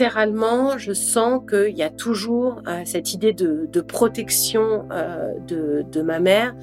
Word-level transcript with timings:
viscéralement, 0.00 0.78
je 0.78 0.94
sens 0.94 1.42
qu'il 1.46 1.76
y 1.76 1.82
a 1.82 1.90
toujours 1.90 2.62
euh, 2.66 2.80
cette 2.86 3.12
idée 3.12 3.34
de, 3.34 3.80
protection 3.82 4.88
euh, 4.90 5.34
de, 5.46 6.00
ma 6.00 6.20
mère 6.20 6.54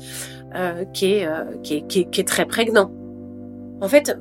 euh, 0.55 0.85
qui, 0.85 1.13
est, 1.13 2.27
très 2.27 2.45
prégnant. 2.47 2.91
En 3.79 3.87
fait, 3.87 4.17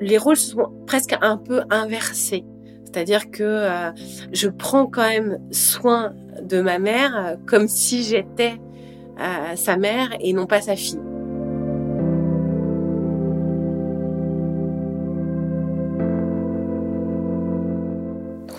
les 0.00 0.16
rôles 0.16 0.36
sont 0.36 0.72
presque 0.86 1.14
un 1.20 1.36
peu 1.36 1.60
inversés. 1.68 2.46
C'est-à-dire 2.84 3.30
que 3.30 3.68
je 4.32 4.48
prends 4.48 4.86
quand 4.86 5.06
même 5.06 5.38
soin 5.50 6.14
de 6.42 6.62
ma 6.62 6.78
mère 6.78 7.36
comme 7.46 7.68
si 7.68 8.02
j'étais 8.02 8.54
sa 9.56 9.76
mère 9.76 10.08
et 10.20 10.32
non 10.32 10.46
pas 10.46 10.62
sa 10.62 10.74
fille. 10.74 11.09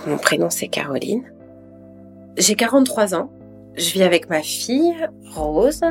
Mon 0.07 0.17
prénom 0.17 0.49
c'est 0.49 0.67
Caroline. 0.67 1.23
J'ai 2.37 2.55
43 2.55 3.13
ans. 3.13 3.31
Je 3.75 3.91
vis 3.91 4.03
avec 4.03 4.29
ma 4.29 4.41
fille, 4.41 4.95
Rose. 5.33 5.81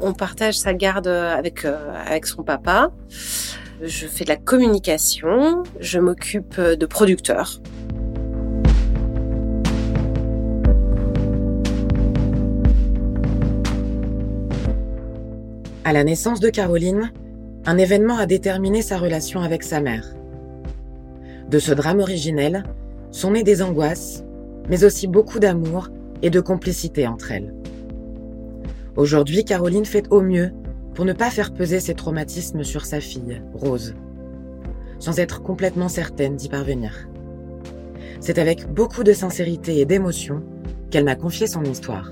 On 0.00 0.12
partage 0.12 0.54
sa 0.54 0.72
garde 0.72 1.08
avec, 1.08 1.64
euh, 1.64 1.92
avec 2.06 2.26
son 2.26 2.42
papa. 2.42 2.90
Je 3.82 4.06
fais 4.06 4.24
de 4.24 4.30
la 4.30 4.36
communication. 4.36 5.62
Je 5.80 5.98
m'occupe 5.98 6.60
de 6.60 6.86
producteurs. 6.86 7.60
À 15.84 15.92
la 15.92 16.04
naissance 16.04 16.40
de 16.40 16.50
Caroline, 16.50 17.12
un 17.66 17.78
événement 17.78 18.18
a 18.18 18.26
déterminé 18.26 18.82
sa 18.82 18.98
relation 18.98 19.40
avec 19.40 19.62
sa 19.62 19.80
mère. 19.80 20.04
De 21.48 21.58
ce 21.58 21.72
drame 21.72 22.00
originel, 22.00 22.64
sont 23.10 23.32
nées 23.32 23.42
des 23.42 23.62
angoisses, 23.62 24.24
mais 24.68 24.84
aussi 24.84 25.06
beaucoup 25.06 25.38
d'amour 25.38 25.88
et 26.22 26.30
de 26.30 26.40
complicité 26.40 27.06
entre 27.06 27.32
elles. 27.32 27.54
Aujourd'hui, 28.96 29.44
Caroline 29.44 29.84
fait 29.84 30.06
au 30.10 30.20
mieux 30.20 30.50
pour 30.94 31.04
ne 31.04 31.12
pas 31.12 31.30
faire 31.30 31.52
peser 31.52 31.78
ses 31.78 31.94
traumatismes 31.94 32.64
sur 32.64 32.84
sa 32.84 33.00
fille, 33.00 33.40
Rose, 33.54 33.94
sans 34.98 35.20
être 35.20 35.42
complètement 35.42 35.88
certaine 35.88 36.36
d'y 36.36 36.48
parvenir. 36.48 37.08
C'est 38.20 38.38
avec 38.38 38.66
beaucoup 38.72 39.04
de 39.04 39.12
sincérité 39.12 39.78
et 39.78 39.84
d'émotion 39.84 40.42
qu'elle 40.90 41.04
m'a 41.04 41.14
confié 41.14 41.46
son 41.46 41.62
histoire. 41.62 42.10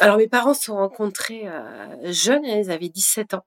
Alors 0.00 0.16
mes 0.16 0.28
parents 0.28 0.54
se 0.54 0.64
sont 0.64 0.76
rencontrés 0.76 1.46
euh, 1.46 2.10
jeunes, 2.10 2.46
ils 2.46 2.70
avaient 2.70 2.88
17 2.88 3.34
ans. 3.34 3.44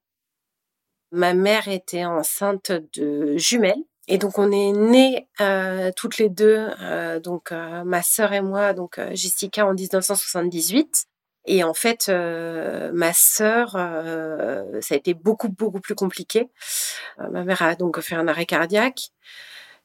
Ma 1.11 1.33
mère 1.33 1.67
était 1.67 2.05
enceinte 2.05 2.71
de 2.71 3.35
jumelles. 3.37 3.83
Et 4.07 4.19
donc 4.19 4.37
on 4.37 4.51
est 4.51 4.71
nés 4.71 5.27
euh, 5.41 5.91
toutes 5.95 6.17
les 6.17 6.29
deux, 6.29 6.67
euh, 6.81 7.19
donc 7.19 7.51
ma 7.51 8.03
sœur 8.03 8.33
et 8.33 8.41
moi, 8.41 8.73
donc 8.73 8.99
Jessica 9.13 9.65
en 9.65 9.73
1978. 9.73 11.05
Et 11.45 11.63
en 11.63 11.73
fait, 11.73 12.09
ma 12.09 13.13
sœur, 13.13 13.71
ça 13.71 14.95
a 14.95 14.97
été 14.97 15.13
beaucoup 15.13 15.49
beaucoup 15.49 15.79
plus 15.81 15.95
compliqué. 15.95 16.49
ma 17.17 17.43
mère 17.43 17.61
a 17.63 17.75
donc 17.75 17.99
fait 18.02 18.15
un 18.15 18.27
arrêt 18.27 18.45
cardiaque 18.45 19.11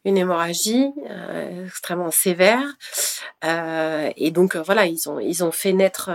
une 0.08 0.16
hémorragie 0.16 0.90
euh, 1.10 1.66
extrêmement 1.66 2.10
sévère. 2.10 2.64
Euh, 3.44 4.10
et 4.16 4.30
donc 4.30 4.56
euh, 4.56 4.62
voilà, 4.62 4.86
ils 4.86 5.08
ont, 5.08 5.20
ils 5.20 5.44
ont 5.44 5.52
fait 5.52 5.72
naître 5.72 6.10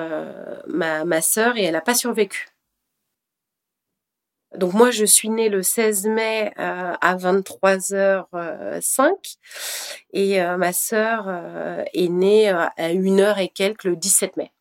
ma, 0.67 1.05
ma 1.05 1.21
sœur 1.21 1.57
et 1.57 1.63
elle 1.63 1.73
n'a 1.73 1.81
pas 1.81 1.93
survécu. 1.93 2.47
Donc 4.55 4.73
moi, 4.73 4.91
je 4.91 5.05
suis 5.05 5.29
née 5.29 5.49
le 5.49 5.63
16 5.63 6.05
mai 6.05 6.53
à 6.57 7.15
23h05 7.15 9.37
et 10.13 10.39
ma 10.57 10.73
sœur 10.73 11.27
est 11.91 12.07
née 12.07 12.49
à 12.49 12.71
1h 12.77 13.41
et 13.41 13.49
quelques 13.49 13.85
le 13.85 13.95
17 13.95 14.37
mai. 14.37 14.51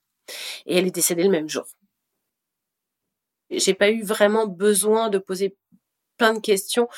Et 0.65 0.79
elle 0.79 0.87
est 0.87 0.93
décédée 0.93 1.25
le 1.25 1.29
même 1.29 1.51
jour. 1.51 1.67
J'ai 3.51 3.75
pas 3.75 3.91
eu 3.91 4.03
vraiment 4.03 4.47
besoin 4.47 5.11
de 5.11 5.19
poser 5.19 5.55
plein 6.23 6.35
de 6.35 6.39
questions, 6.39 6.89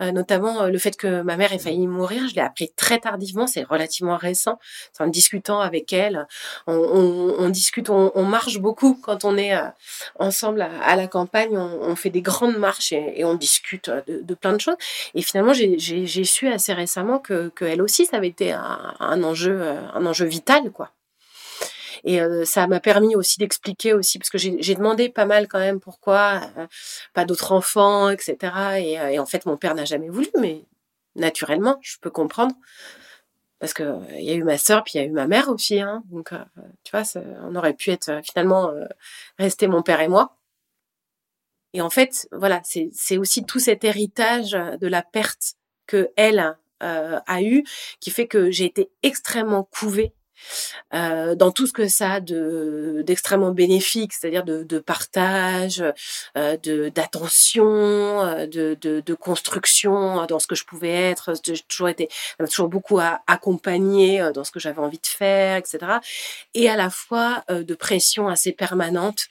euh, 0.00 0.10
notamment 0.10 0.62
euh, 0.62 0.68
le 0.68 0.78
fait 0.78 0.96
que 0.96 1.20
ma 1.20 1.36
mère 1.36 1.52
ait 1.52 1.58
failli 1.58 1.86
mourir. 1.86 2.26
Je 2.30 2.34
l'ai 2.34 2.40
appris 2.40 2.72
très 2.74 2.98
tardivement, 2.98 3.46
c'est 3.46 3.62
relativement 3.62 4.16
récent. 4.16 4.58
En 4.98 5.06
discutant 5.06 5.60
avec 5.60 5.92
elle, 5.92 6.26
on, 6.66 7.50
discute, 7.50 7.90
on, 7.90 8.24
marche 8.24 8.58
beaucoup 8.58 8.98
quand 9.02 9.26
on 9.26 9.36
est 9.36 9.54
euh, 9.54 9.66
ensemble 10.18 10.62
à, 10.62 10.96
la 10.96 11.08
campagne. 11.08 11.58
On, 11.58 11.94
fait 11.94 12.08
des 12.08 12.22
grandes 12.22 12.56
marches 12.56 12.92
et, 12.92 13.22
on 13.22 13.34
discute 13.34 13.90
de, 14.06 14.34
plein 14.34 14.54
de 14.54 14.60
choses. 14.60 14.76
Et 15.14 15.20
finalement, 15.20 15.52
j'ai 15.52 16.24
su 16.24 16.48
assez 16.48 16.72
récemment 16.72 17.18
que, 17.18 17.52
elle 17.60 17.82
aussi, 17.82 18.06
ça 18.06 18.16
avait 18.16 18.28
été 18.28 18.52
un, 18.52 18.94
un 18.98 19.22
enjeu, 19.22 19.60
un 19.92 20.06
enjeu 20.06 20.24
vital, 20.24 20.70
quoi. 20.70 20.90
Et 22.04 22.20
euh, 22.20 22.44
ça 22.44 22.66
m'a 22.66 22.80
permis 22.80 23.14
aussi 23.16 23.38
d'expliquer 23.38 23.92
aussi, 23.92 24.18
parce 24.18 24.30
que 24.30 24.38
j'ai 24.38 24.74
demandé 24.74 25.08
pas 25.08 25.26
mal 25.26 25.48
quand 25.48 25.58
même 25.58 25.80
pourquoi 25.80 26.40
euh, 26.56 26.66
pas 27.14 27.24
d'autres 27.24 27.52
enfants, 27.52 28.10
etc. 28.10 28.36
Et, 28.78 29.00
euh, 29.00 29.08
et, 29.08 29.18
en 29.18 29.26
fait, 29.26 29.46
mon 29.46 29.56
père 29.56 29.74
n'a 29.74 29.84
jamais 29.84 30.08
voulu, 30.08 30.28
mais 30.38 30.64
naturellement, 31.16 31.78
je 31.82 31.96
peux 32.00 32.10
comprendre. 32.10 32.54
Parce 33.58 33.74
que 33.74 34.00
il 34.18 34.24
y 34.24 34.30
a 34.30 34.34
eu 34.34 34.42
ma 34.42 34.56
sœur, 34.56 34.82
puis 34.84 34.92
il 34.94 34.98
y 34.98 35.04
a 35.04 35.06
eu 35.06 35.10
ma 35.10 35.26
mère 35.26 35.50
aussi. 35.50 35.80
Hein, 35.80 36.02
donc, 36.10 36.32
tu 36.82 36.96
vois, 36.96 37.02
on 37.42 37.54
aurait 37.54 37.74
pu 37.74 37.90
être 37.90 38.20
finalement 38.24 38.72
rester 39.38 39.66
mon 39.66 39.82
père 39.82 40.00
et 40.00 40.08
moi. 40.08 40.38
Et 41.74 41.82
en 41.82 41.90
fait, 41.90 42.26
voilà, 42.32 42.62
c'est 42.64 43.18
aussi 43.18 43.44
tout 43.44 43.58
cet 43.58 43.84
héritage 43.84 44.52
de 44.52 44.86
la 44.86 45.02
perte 45.02 45.56
que 45.86 46.10
elle 46.16 46.56
a 46.80 47.42
eu, 47.42 47.62
qui 48.00 48.10
fait 48.10 48.26
que 48.26 48.50
j'ai 48.50 48.64
été 48.64 48.90
extrêmement 49.02 49.64
couvée 49.64 50.14
euh, 50.94 51.34
dans 51.34 51.50
tout 51.50 51.66
ce 51.66 51.72
que 51.72 51.88
ça 51.88 52.12
a 52.14 52.20
de 52.20 53.02
d'extrêmement 53.06 53.52
bénéfique, 53.52 54.12
c'est-à-dire 54.12 54.44
de, 54.44 54.78
partage, 54.78 55.82
euh, 56.36 56.56
de 56.56 56.88
d'attention, 56.88 57.66
euh, 57.66 58.46
de, 58.46 58.74
de, 58.80 59.14
construction 59.14 60.26
dans 60.26 60.38
ce 60.38 60.46
que 60.46 60.54
je 60.54 60.64
pouvais 60.64 61.10
être. 61.10 61.32
J'ai 61.44 61.58
toujours 61.60 61.88
été, 61.88 62.08
toujours 62.50 62.68
beaucoup 62.68 62.98
à 62.98 63.20
accompagner 63.26 64.30
dans 64.34 64.44
ce 64.44 64.50
que 64.50 64.60
j'avais 64.60 64.80
envie 64.80 64.98
de 64.98 65.06
faire, 65.06 65.56
etc. 65.56 65.78
Et 66.54 66.68
à 66.68 66.76
la 66.76 66.90
fois 66.90 67.44
de 67.48 67.74
pression 67.74 68.28
assez 68.28 68.52
permanente 68.52 69.26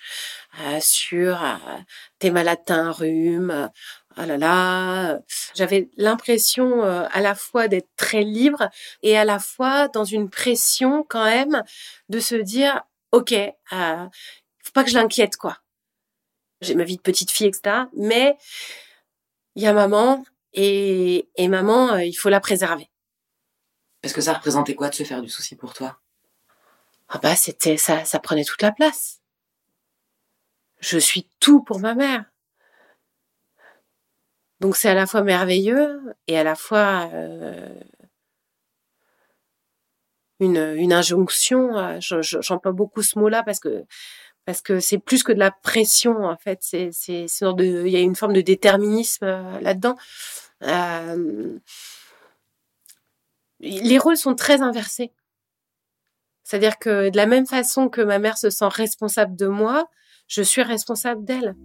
sur 0.80 1.40
t'es 2.20 2.32
malade, 2.32 2.60
t'as 2.66 2.76
un 2.76 2.92
rhume, 2.92 3.70
ah 4.22 4.26
là 4.26 4.38
là, 4.38 5.22
j'avais 5.56 5.90
l'impression 5.96 6.84
euh, 6.84 7.08
à 7.10 7.22
la 7.22 7.36
fois 7.36 7.70
d'être 7.70 7.88
très 7.96 8.24
libre 8.24 8.70
et 9.02 9.18
à 9.18 9.24
la 9.24 9.40
fois 9.40 9.88
dans 9.88 10.04
une 10.04 10.30
pression 10.30 11.06
quand 11.08 11.24
même 11.24 11.64
de 12.10 12.20
se 12.20 12.36
dire 12.36 12.84
ok, 13.14 13.32
euh, 13.32 14.08
faut 14.62 14.72
pas 14.74 14.84
que 14.84 14.90
je 14.90 14.96
l'inquiète 14.98 15.38
quoi. 15.38 15.60
J'ai 16.60 16.76
ma 16.76 16.84
vie 16.84 16.98
de 16.98 17.02
petite 17.02 17.32
fille 17.32 17.48
etc. 17.48 17.86
Mais 17.94 18.36
il 19.56 19.64
y 19.64 19.68
a 19.68 19.72
maman 19.72 20.26
et, 20.52 21.30
et 21.38 21.48
maman, 21.48 21.94
euh, 21.94 22.04
il 22.04 22.14
faut 22.14 22.28
la 22.28 22.42
préserver. 22.42 22.90
Parce 24.02 24.14
que 24.14 24.20
ça 24.20 24.34
représentait 24.34 24.76
quoi 24.76 24.90
de 24.90 24.96
se 24.96 25.04
faire 25.04 25.22
du 25.22 25.30
souci 25.30 25.56
pour 25.56 25.74
toi? 25.74 25.98
Ah 27.08 27.20
bah 27.20 27.38
c'était 27.38 27.78
ça, 27.78 28.04
ça 28.04 28.20
prenait 28.20 28.44
toute 28.44 28.62
la 28.62 28.74
place. 28.74 29.22
Je 30.82 30.98
suis 30.98 31.30
tout 31.40 31.62
pour 31.62 31.80
ma 31.80 31.96
mère. 31.96 32.26
Donc 34.60 34.76
c'est 34.76 34.90
à 34.90 34.94
la 34.94 35.08
fois 35.08 35.22
merveilleux 35.22 36.02
et 36.28 36.38
à 36.38 36.44
la 36.44 36.56
fois 36.56 37.10
euh, 37.14 37.74
une, 40.40 40.58
une 40.58 40.94
injonction. 40.94 41.78
Euh, 41.78 42.00
j'emploie 42.02 42.74
beaucoup 42.74 43.02
ce 43.02 43.18
mot-là 43.20 43.44
parce 43.44 43.60
que 43.60 43.86
parce 44.46 44.62
que 44.62 44.80
c'est 44.80 44.98
plus 44.98 45.24
que 45.24 45.32
de 45.32 45.40
la 45.40 45.52
pression 45.52 46.26
en 46.26 46.38
fait. 46.38 46.60
C'est 46.62 46.90
c'est 46.92 47.28
il 47.60 47.88
y 47.90 47.96
a 47.96 48.00
une 48.00 48.16
forme 48.16 48.34
de 48.34 48.42
déterminisme 48.42 49.26
euh, 49.26 49.60
là-dedans. 49.62 49.96
les 53.62 53.98
rôles 53.98 54.18
sont 54.18 54.36
très 54.36 54.62
inversés. 54.62 55.14
C'est-à-dire 56.44 56.80
que 56.80 57.10
de 57.10 57.18
la 57.18 57.28
même 57.28 57.46
façon 57.46 57.90
que 57.90 58.02
ma 58.02 58.18
mère 58.18 58.38
se 58.38 58.50
sent 58.50 58.68
responsable 58.70 59.36
de 59.36 59.48
moi, 59.48 59.88
je 60.28 60.42
suis 60.42 60.64
responsable 60.64 61.24
d'elle. 61.24 61.56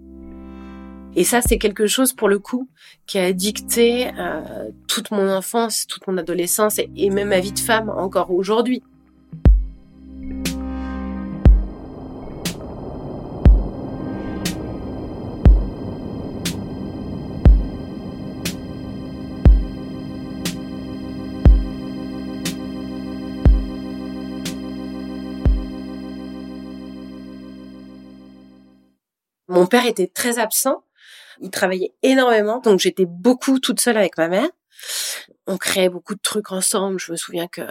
Et 1.17 1.23
ça, 1.23 1.41
c'est 1.41 1.59
quelque 1.59 1.87
chose, 1.87 2.13
pour 2.13 2.29
le 2.29 2.41
coup, 2.41 2.69
qui 3.07 3.19
a 3.19 3.33
dicté 3.33 4.09
euh, 4.19 4.71
toute 4.89 5.13
mon 5.13 5.31
enfance, 5.31 5.87
toute 5.87 6.07
mon 6.09 6.19
adolescence 6.19 6.79
et 6.79 7.11
même 7.11 7.29
ma 7.29 7.41
vie 7.41 7.53
de 7.53 7.59
femme 7.59 7.89
encore 7.89 8.33
aujourd'hui. 8.33 8.83
Mon 29.47 29.67
père 29.67 29.87
était 29.87 30.09
très 30.09 30.41
absent 30.41 30.83
il 31.41 31.51
travaillait 31.51 31.95
énormément, 32.03 32.61
donc 32.61 32.81
j'étais 32.81 33.07
beaucoup 33.07 33.59
toute 33.59 33.81
seule 33.81 33.97
avec 33.97 34.17
ma 34.19 34.29
mère. 34.29 34.49
On 35.47 35.57
créait 35.57 35.89
beaucoup 35.89 36.15
de 36.15 36.21
trucs 36.23 36.53
ensemble. 36.53 36.99
Je 36.99 37.13
me 37.13 37.17
souviens 37.17 37.49
que 37.49 37.63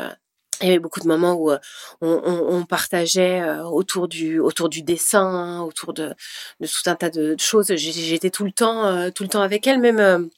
il 0.61 0.67
y 0.67 0.69
avait 0.69 0.79
beaucoup 0.79 0.99
de 0.99 1.07
moments 1.07 1.33
où 1.33 1.51
euh, 1.51 1.57
on 2.01 2.63
partageait 2.65 3.41
euh, 3.41 3.63
autour 3.63 4.07
du 4.07 4.39
autour 4.39 4.69
du 4.69 4.81
dessin, 4.81 5.61
autour 5.61 5.93
de, 5.93 6.13
de 6.59 6.67
tout 6.67 6.89
un 6.89 6.95
tas 6.95 7.09
de 7.09 7.35
choses. 7.39 7.73
J'étais 7.75 8.29
tout 8.29 8.45
le 8.45 8.51
temps 8.51 8.85
euh, 8.85 9.09
tout 9.09 9.23
le 9.23 9.29
temps 9.29 9.41
avec 9.41 9.67
elle, 9.67 9.79
même 9.79 10.29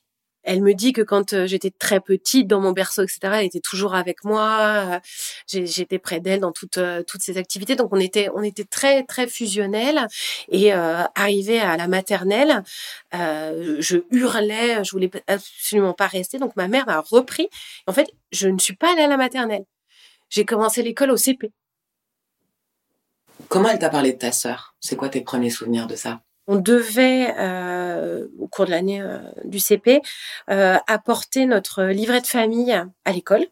elle 0.45 0.61
me 0.61 0.73
dit 0.73 0.93
que 0.93 1.01
quand 1.01 1.45
j'étais 1.45 1.71
très 1.71 1.99
petite 1.99 2.47
dans 2.47 2.61
mon 2.61 2.71
berceau, 2.71 3.03
etc., 3.03 3.19
elle 3.33 3.45
était 3.45 3.59
toujours 3.59 3.95
avec 3.95 4.23
moi. 4.23 5.01
J'étais 5.47 5.99
près 5.99 6.19
d'elle 6.19 6.39
dans 6.39 6.51
toutes 6.51 6.79
toutes 7.07 7.21
ces 7.21 7.37
activités. 7.37 7.75
Donc 7.75 7.89
on 7.91 7.99
était 7.99 8.29
on 8.33 8.43
était 8.43 8.63
très 8.63 9.03
très 9.03 9.27
fusionnels. 9.27 10.07
Et 10.49 10.73
euh, 10.73 11.03
arrivé 11.15 11.59
à 11.59 11.77
la 11.77 11.87
maternelle, 11.87 12.63
euh, 13.13 13.77
je 13.79 13.97
hurlais, 14.11 14.83
je 14.83 14.91
voulais 14.91 15.09
absolument 15.27 15.93
pas 15.93 16.07
rester. 16.07 16.37
Donc 16.37 16.55
ma 16.55 16.67
mère 16.67 16.85
m'a 16.85 17.01
repris. 17.01 17.47
En 17.87 17.93
fait, 17.93 18.07
je 18.31 18.47
ne 18.47 18.59
suis 18.59 18.75
pas 18.75 18.93
allée 18.93 19.03
à 19.03 19.07
la 19.07 19.17
maternelle. 19.17 19.65
J'ai 20.29 20.45
commencé 20.45 20.83
l'école 20.83 21.11
au 21.11 21.17
CP. 21.17 21.51
Comment 23.49 23.69
elle 23.69 23.79
t'a 23.79 23.89
parlé 23.89 24.13
de 24.13 24.17
ta 24.17 24.31
sœur? 24.31 24.75
C'est 24.79 24.95
quoi 24.95 25.09
tes 25.09 25.21
premiers 25.21 25.49
souvenirs 25.49 25.87
de 25.87 25.95
ça? 25.95 26.21
On 26.47 26.57
devait, 26.57 27.33
euh, 27.37 28.27
au 28.39 28.47
cours 28.47 28.65
de 28.65 28.71
l'année 28.71 29.01
euh, 29.01 29.19
du 29.43 29.59
CP, 29.59 30.01
euh, 30.49 30.77
apporter 30.87 31.45
notre 31.45 31.83
livret 31.85 32.21
de 32.21 32.27
famille 32.27 32.71
à 32.71 33.11
l'école. 33.11 33.45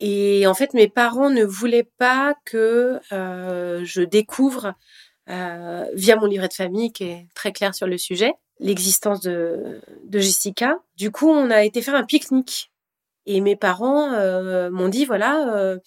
Et 0.00 0.46
en 0.46 0.54
fait, 0.54 0.74
mes 0.74 0.88
parents 0.88 1.30
ne 1.30 1.44
voulaient 1.44 1.88
pas 1.98 2.34
que 2.44 3.00
je 3.10 4.02
découvre, 4.02 4.74
via 5.26 6.16
mon 6.16 6.26
livret 6.26 6.48
de 6.48 6.52
famille, 6.54 6.92
qui 6.92 7.04
est 7.04 7.28
très 7.34 7.52
clair 7.52 7.74
sur 7.74 7.86
le 7.86 7.96
sujet, 7.96 8.32
l'existence 8.58 9.20
de, 9.20 9.80
de 10.04 10.18
Jessica. 10.18 10.78
Du 10.96 11.10
coup, 11.10 11.30
on 11.30 11.50
a 11.50 11.64
été 11.64 11.80
faire 11.80 11.94
un 11.94 12.04
pique-nique. 12.04 12.72
Et 13.26 13.40
mes 13.40 13.56
parents 13.56 14.10
m'ont 14.70 14.88
dit, 14.88 15.04
voilà, 15.04 15.78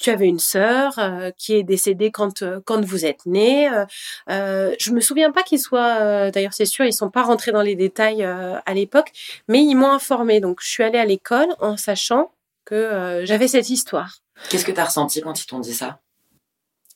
tu 0.00 0.10
avais 0.10 0.26
une 0.26 0.38
sœur 0.38 0.98
euh, 0.98 1.30
qui 1.36 1.54
est 1.54 1.62
décédée 1.62 2.10
quand 2.10 2.42
euh, 2.42 2.60
quand 2.64 2.82
vous 2.84 3.04
êtes 3.04 3.26
né. 3.26 3.68
Euh, 3.68 3.84
euh, 4.30 4.74
je 4.80 4.92
me 4.92 5.00
souviens 5.00 5.30
pas 5.30 5.42
qu'ils 5.42 5.60
soient, 5.60 6.30
d'ailleurs 6.30 6.54
c'est 6.54 6.64
sûr, 6.64 6.86
ils 6.86 6.92
sont 6.92 7.10
pas 7.10 7.22
rentrés 7.22 7.52
dans 7.52 7.62
les 7.62 7.76
détails 7.76 8.24
à 8.24 8.74
l'époque, 8.74 9.12
mais 9.46 9.62
ils 9.62 9.74
m'ont 9.74 9.92
informé. 9.92 10.40
Donc 10.40 10.60
je 10.62 10.68
suis 10.68 10.82
allée 10.82 10.98
à 10.98 11.04
l'école 11.04 11.48
en 11.60 11.76
sachant 11.76 12.32
que 12.64 13.22
j'avais 13.24 13.48
cette 13.48 13.68
histoire. 13.68 14.18
Qu'est-ce 14.48 14.64
que 14.64 14.72
tu 14.72 14.80
as 14.80 14.86
ressenti 14.86 15.20
quand 15.20 15.40
ils 15.40 15.46
t'ont 15.46 15.60
dit 15.60 15.74
ça? 15.74 16.00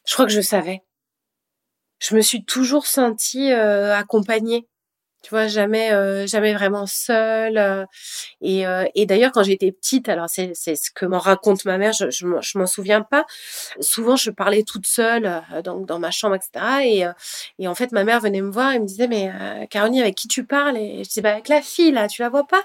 Je 0.06 0.14
crois 0.14 0.26
que 0.26 0.32
je 0.32 0.40
savais. 0.40 0.82
Je 1.98 2.14
me 2.14 2.22
suis 2.22 2.44
toujours 2.44 2.86
sentie 2.86 3.52
accompagnée 3.52 4.66
tu 5.24 5.30
vois 5.30 5.46
jamais 5.48 5.90
euh, 5.92 6.26
jamais 6.26 6.52
vraiment 6.52 6.86
seule 6.86 7.56
euh, 7.56 7.86
et, 8.42 8.66
euh, 8.66 8.84
et 8.94 9.06
d'ailleurs 9.06 9.32
quand 9.32 9.42
j'étais 9.42 9.72
petite 9.72 10.10
alors 10.10 10.28
c'est 10.28 10.52
c'est 10.54 10.76
ce 10.76 10.90
que 10.90 11.06
m'en 11.06 11.18
raconte 11.18 11.64
ma 11.64 11.78
mère 11.78 11.94
je 11.94 12.10
je, 12.10 12.26
je 12.42 12.58
m'en 12.58 12.66
souviens 12.66 13.00
pas. 13.02 13.24
Souvent 13.80 14.16
je 14.16 14.30
parlais 14.30 14.62
toute 14.64 14.86
seule 14.86 15.42
donc 15.64 15.86
dans 15.86 15.98
ma 15.98 16.10
chambre 16.10 16.36
etc 16.36 16.50
et 16.84 17.04
et 17.58 17.68
en 17.68 17.74
fait 17.74 17.90
ma 17.92 18.04
mère 18.04 18.20
venait 18.20 18.42
me 18.42 18.50
voir 18.50 18.72
et 18.72 18.78
me 18.80 18.84
disait 18.86 19.08
mais 19.08 19.32
Caroline 19.70 20.02
avec 20.02 20.14
qui 20.14 20.28
tu 20.28 20.44
parles? 20.44 20.76
et 20.76 20.98
je 21.04 21.08
disais 21.08 21.22
bah 21.22 21.32
avec 21.32 21.48
la 21.48 21.62
fille 21.62 21.92
là 21.92 22.06
tu 22.06 22.20
la 22.22 22.28
vois 22.28 22.46
pas? 22.46 22.62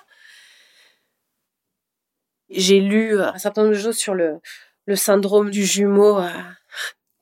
J'ai 2.50 2.80
lu 2.82 3.22
un 3.22 3.38
certain 3.38 3.64
nombre 3.64 3.76
de 3.76 3.80
choses 3.82 3.98
sur 3.98 4.16
le 4.16 4.40
le 4.86 4.96
syndrome 4.98 5.50
du 5.52 5.66
jumeau 5.66 6.20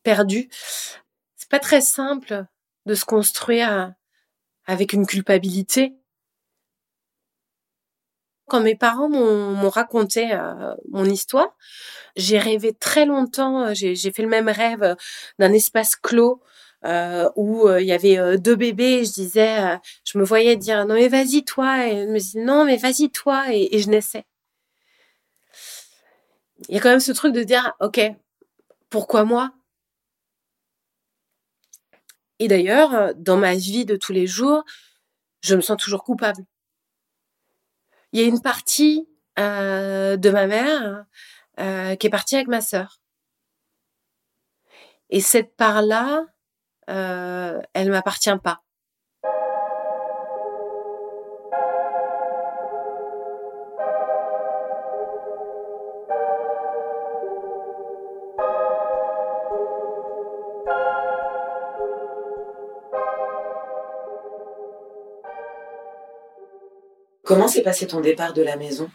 perdu. 0.04 0.50
C'est 1.36 1.50
pas 1.50 1.60
très 1.60 1.82
simple 1.82 2.46
de 2.88 2.96
se 2.96 3.06
construire 3.06 3.94
avec 4.68 4.94
une 4.94 5.08
culpabilité. 5.08 5.94
Quand 8.48 8.62
mes 8.62 8.76
parents 8.76 9.10
m'ont 9.10 9.70
raconté 9.70 10.32
euh, 10.32 10.74
mon 10.90 11.04
histoire, 11.06 11.50
j'ai 12.16 12.40
rêvé 12.40 12.74
très 12.74 13.06
longtemps, 13.06 13.62
euh, 13.68 13.72
j'ai 13.74 13.96
fait 14.14 14.24
le 14.24 14.30
même 14.30 14.50
rêve 14.50 14.84
euh, 14.84 14.96
d'un 15.40 15.54
espace 15.54 15.96
clos 15.98 16.42
euh, 16.86 17.30
où 17.36 17.70
il 17.80 17.86
y 17.86 17.92
avait 17.94 18.38
deux 18.40 18.56
bébés 18.56 19.00
et 19.02 19.06
je 19.06 19.14
disais, 19.14 19.80
je 20.06 20.18
me 20.20 20.24
voyais 20.26 20.58
dire 20.58 20.86
non 20.86 20.96
mais 20.96 21.10
vas-y 21.10 21.44
toi, 21.46 21.88
et 21.88 22.06
me 22.08 22.20
disais 22.20 22.42
non 22.42 22.66
mais 22.66 22.78
vas-y 22.78 23.10
toi 23.12 23.54
et, 23.54 23.76
et 23.76 23.80
je 23.80 23.90
naissais. 23.90 24.26
Il 26.70 26.76
y 26.76 26.78
a 26.78 26.82
quand 26.82 26.90
même 26.90 27.00
ce 27.00 27.12
truc 27.12 27.34
de 27.34 27.44
dire 27.44 27.74
ok, 27.82 28.00
pourquoi 28.90 29.26
moi? 29.26 29.54
Et 32.40 32.48
d'ailleurs, 32.48 32.94
euh, 32.94 33.14
dans 33.16 33.38
ma 33.38 33.56
vie 33.56 33.86
de 33.86 33.96
tous 33.96 34.14
les 34.14 34.28
jours, 34.28 34.64
je 35.42 35.56
me 35.56 35.62
sens 35.62 35.78
toujours 35.78 36.04
coupable. 36.04 36.44
Il 38.12 38.22
y 38.22 38.24
a 38.24 38.28
une 38.28 38.42
partie 38.42 39.08
euh, 39.40 40.18
de 40.18 40.30
ma 40.30 40.48
mère 40.48 41.06
euh, 41.60 41.96
qui 41.96 42.08
est 42.08 42.12
partie 42.12 42.36
avec 42.36 42.48
ma 42.48 42.62
sœur. 42.62 43.02
Et 45.10 45.22
cette 45.22 45.56
part-là, 45.56 46.26
euh, 46.90 47.62
elle 47.74 47.90
m'appartient 47.90 48.38
pas. 48.44 48.64
Comment 67.28 67.50
s'est 67.50 67.62
passé 67.62 67.88
ton 67.88 68.00
départ 68.00 68.32
de 68.32 68.42
la 68.42 68.56
maison? 68.56 68.90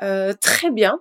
Euh, 0.00 0.32
Très 0.40 0.70
bien. 0.70 1.00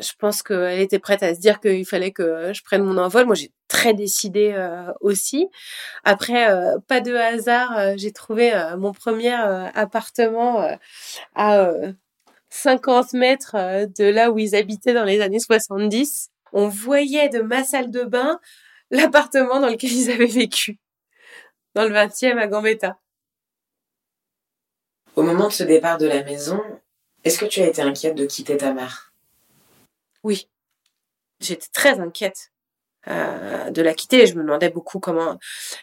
Je 0.00 0.10
pense 0.18 0.42
qu'elle 0.42 0.80
était 0.80 0.98
prête 0.98 1.22
à 1.22 1.36
se 1.36 1.40
dire 1.40 1.60
qu'il 1.60 1.86
fallait 1.86 2.10
que 2.10 2.52
je 2.52 2.64
prenne 2.64 2.82
mon 2.82 2.98
envol. 2.98 3.26
Moi, 3.26 3.36
j'ai 3.36 3.52
très 3.68 3.94
décidé 3.94 4.52
euh, 4.56 4.92
aussi. 5.00 5.46
Après, 6.02 6.50
euh, 6.50 6.78
pas 6.88 7.00
de 7.00 7.14
hasard, 7.14 7.78
euh, 7.78 7.94
j'ai 7.96 8.10
trouvé 8.10 8.52
mon 8.76 8.92
premier 8.92 9.34
appartement 9.34 10.68
à 11.36 11.70
50 12.50 13.12
mètres 13.12 13.54
de 13.96 14.04
là 14.04 14.32
où 14.32 14.40
ils 14.40 14.56
habitaient 14.56 14.94
dans 14.94 15.04
les 15.04 15.20
années 15.20 15.38
70. 15.38 16.30
On 16.52 16.66
voyait 16.66 17.28
de 17.28 17.40
ma 17.40 17.62
salle 17.62 17.92
de 17.92 18.02
bain 18.02 18.40
l'appartement 18.90 19.60
dans 19.60 19.68
lequel 19.68 19.92
ils 19.92 20.10
avaient 20.10 20.26
vécu, 20.26 20.80
dans 21.76 21.84
le 21.84 21.94
20e 21.94 22.38
à 22.38 22.48
Gambetta. 22.48 22.98
Au 25.14 25.22
moment 25.22 25.48
de 25.48 25.52
ce 25.52 25.62
départ 25.62 25.98
de 25.98 26.06
la 26.06 26.22
maison, 26.22 26.62
est-ce 27.24 27.38
que 27.38 27.44
tu 27.44 27.60
as 27.60 27.66
été 27.66 27.82
inquiète 27.82 28.14
de 28.14 28.24
quitter 28.24 28.56
ta 28.56 28.72
mère? 28.72 29.12
Oui, 30.22 30.48
j'étais 31.40 31.68
très 31.72 32.00
inquiète 32.00 32.50
euh, 33.08 33.70
de 33.70 33.82
la 33.82 33.92
quitter. 33.92 34.26
Je 34.26 34.34
me 34.34 34.42
demandais 34.42 34.70
beaucoup 34.70 35.00
comment 35.00 35.38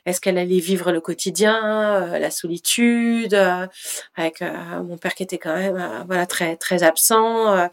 est-ce 0.07 0.19
qu'elle 0.19 0.39
allait 0.39 0.59
vivre 0.59 0.91
le 0.91 1.00
quotidien, 1.00 2.13
euh, 2.13 2.17
la 2.17 2.31
solitude, 2.31 3.36
euh, 3.36 3.67
avec 4.15 4.41
euh, 4.41 4.81
mon 4.81 4.98
père 4.98 5.13
qui 5.13 5.21
était 5.21 5.38
quand 5.38 5.55
même 5.55 5.77
euh, 5.77 6.03
voilà 6.07 6.25
très 6.25 6.55
très 6.55 6.81
absent. 6.81 7.69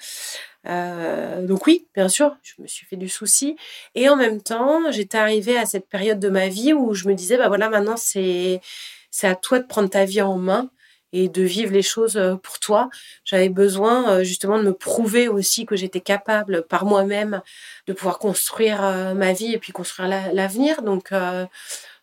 Euh, 0.66 1.46
donc 1.46 1.66
oui, 1.66 1.86
bien 1.94 2.08
sûr, 2.08 2.36
je 2.42 2.60
me 2.60 2.66
suis 2.66 2.84
fait 2.86 2.96
du 2.96 3.08
souci. 3.08 3.56
Et 3.94 4.10
en 4.10 4.16
même 4.16 4.42
temps, 4.42 4.90
j'étais 4.90 5.18
arrivée 5.18 5.56
à 5.56 5.64
cette 5.64 5.88
période 5.88 6.18
de 6.18 6.28
ma 6.28 6.48
vie 6.48 6.74
où 6.74 6.92
je 6.92 7.08
me 7.08 7.14
disais, 7.14 7.38
bah 7.38 7.48
voilà, 7.48 7.70
maintenant 7.70 7.96
c'est 7.96 8.60
c'est 9.10 9.28
à 9.28 9.36
toi 9.36 9.58
de 9.58 9.66
prendre 9.66 9.88
ta 9.88 10.04
vie 10.04 10.20
en 10.20 10.36
main 10.36 10.70
et 11.12 11.28
de 11.28 11.42
vivre 11.42 11.72
les 11.72 11.82
choses 11.82 12.16
euh, 12.16 12.36
pour 12.36 12.58
toi. 12.58 12.88
J'avais 13.24 13.48
besoin 13.48 14.10
euh, 14.10 14.24
justement 14.24 14.58
de 14.58 14.64
me 14.64 14.72
prouver 14.72 15.28
aussi 15.28 15.66
que 15.66 15.76
j'étais 15.76 16.00
capable 16.00 16.66
par 16.66 16.84
moi-même 16.84 17.42
de 17.86 17.92
pouvoir 17.92 18.18
construire 18.18 18.84
euh, 18.84 19.14
ma 19.14 19.32
vie 19.32 19.52
et 19.52 19.58
puis 19.58 19.72
construire 19.72 20.08
l'avenir. 20.32 20.82
donc 20.82 21.12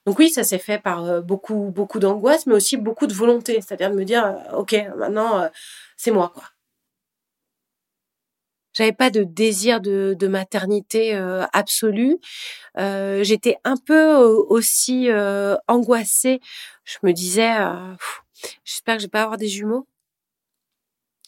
donc 0.05 0.19
oui, 0.19 0.29
ça 0.29 0.43
s'est 0.43 0.59
fait 0.59 0.79
par 0.79 1.21
beaucoup 1.21 1.71
beaucoup 1.73 1.99
d'angoisse, 1.99 2.45
mais 2.45 2.53
aussi 2.53 2.77
beaucoup 2.77 3.07
de 3.07 3.13
volonté, 3.13 3.61
c'est-à-dire 3.61 3.89
de 3.89 3.95
me 3.95 4.03
dire 4.03 4.35
ok 4.53 4.75
maintenant 4.97 5.49
c'est 5.97 6.11
moi 6.11 6.31
quoi. 6.33 6.43
J'avais 8.73 8.91
pas 8.91 9.11
de 9.11 9.23
désir 9.23 9.81
de, 9.81 10.27
maternité 10.27 11.15
euh, 11.15 11.45
absolue. 11.53 12.17
J'étais 12.75 13.57
un 13.63 13.77
peu 13.77 14.15
aussi 14.15 15.09
angoissée. 15.67 16.41
Je 16.83 16.97
me 17.03 17.13
disais, 17.13 17.51
J'espère 18.65 18.95
que 18.95 19.01
je 19.01 19.07
vais 19.07 19.11
pas 19.11 19.23
avoir 19.23 19.37
des 19.37 19.47
jumeaux. 19.47 19.87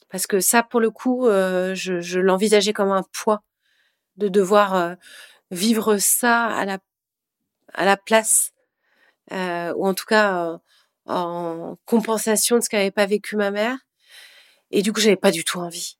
Parce 0.09 0.27
que 0.27 0.39
ça, 0.39 0.63
pour 0.63 0.79
le 0.79 0.91
coup, 0.91 1.27
euh, 1.27 1.75
je, 1.75 1.99
je 1.99 2.19
l'envisageais 2.19 2.73
comme 2.73 2.91
un 2.91 3.03
poids 3.11 3.43
de 4.17 4.27
devoir 4.27 4.75
euh, 4.75 4.95
vivre 5.51 5.97
ça 5.97 6.45
à 6.45 6.65
la, 6.65 6.79
à 7.73 7.85
la 7.85 7.97
place, 7.97 8.51
euh, 9.31 9.73
ou 9.75 9.87
en 9.87 9.93
tout 9.93 10.05
cas 10.05 10.59
en 11.05 11.77
compensation 11.85 12.57
de 12.57 12.61
ce 12.61 12.69
qu'avait 12.69 12.91
pas 12.91 13.05
vécu 13.05 13.35
ma 13.35 13.51
mère. 13.51 13.77
Et 14.71 14.81
du 14.81 14.93
coup, 14.93 14.99
j'avais 15.01 15.15
pas 15.15 15.31
du 15.31 15.43
tout 15.43 15.59
envie. 15.59 15.97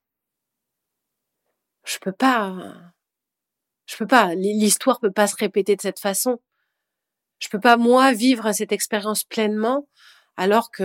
Je 1.84 1.98
peux 2.00 2.12
pas, 2.12 2.56
je 3.86 3.96
peux 3.98 4.08
pas. 4.08 4.34
L'histoire 4.36 5.00
peut 5.00 5.12
pas 5.12 5.28
se 5.28 5.36
répéter 5.36 5.76
de 5.76 5.82
cette 5.82 6.00
façon. 6.00 6.40
Je 7.40 7.50
peux 7.50 7.60
pas 7.60 7.78
moi 7.78 8.14
vivre 8.14 8.52
cette 8.54 8.72
expérience 8.72 9.24
pleinement 9.24 9.88
alors 10.38 10.72
que 10.72 10.84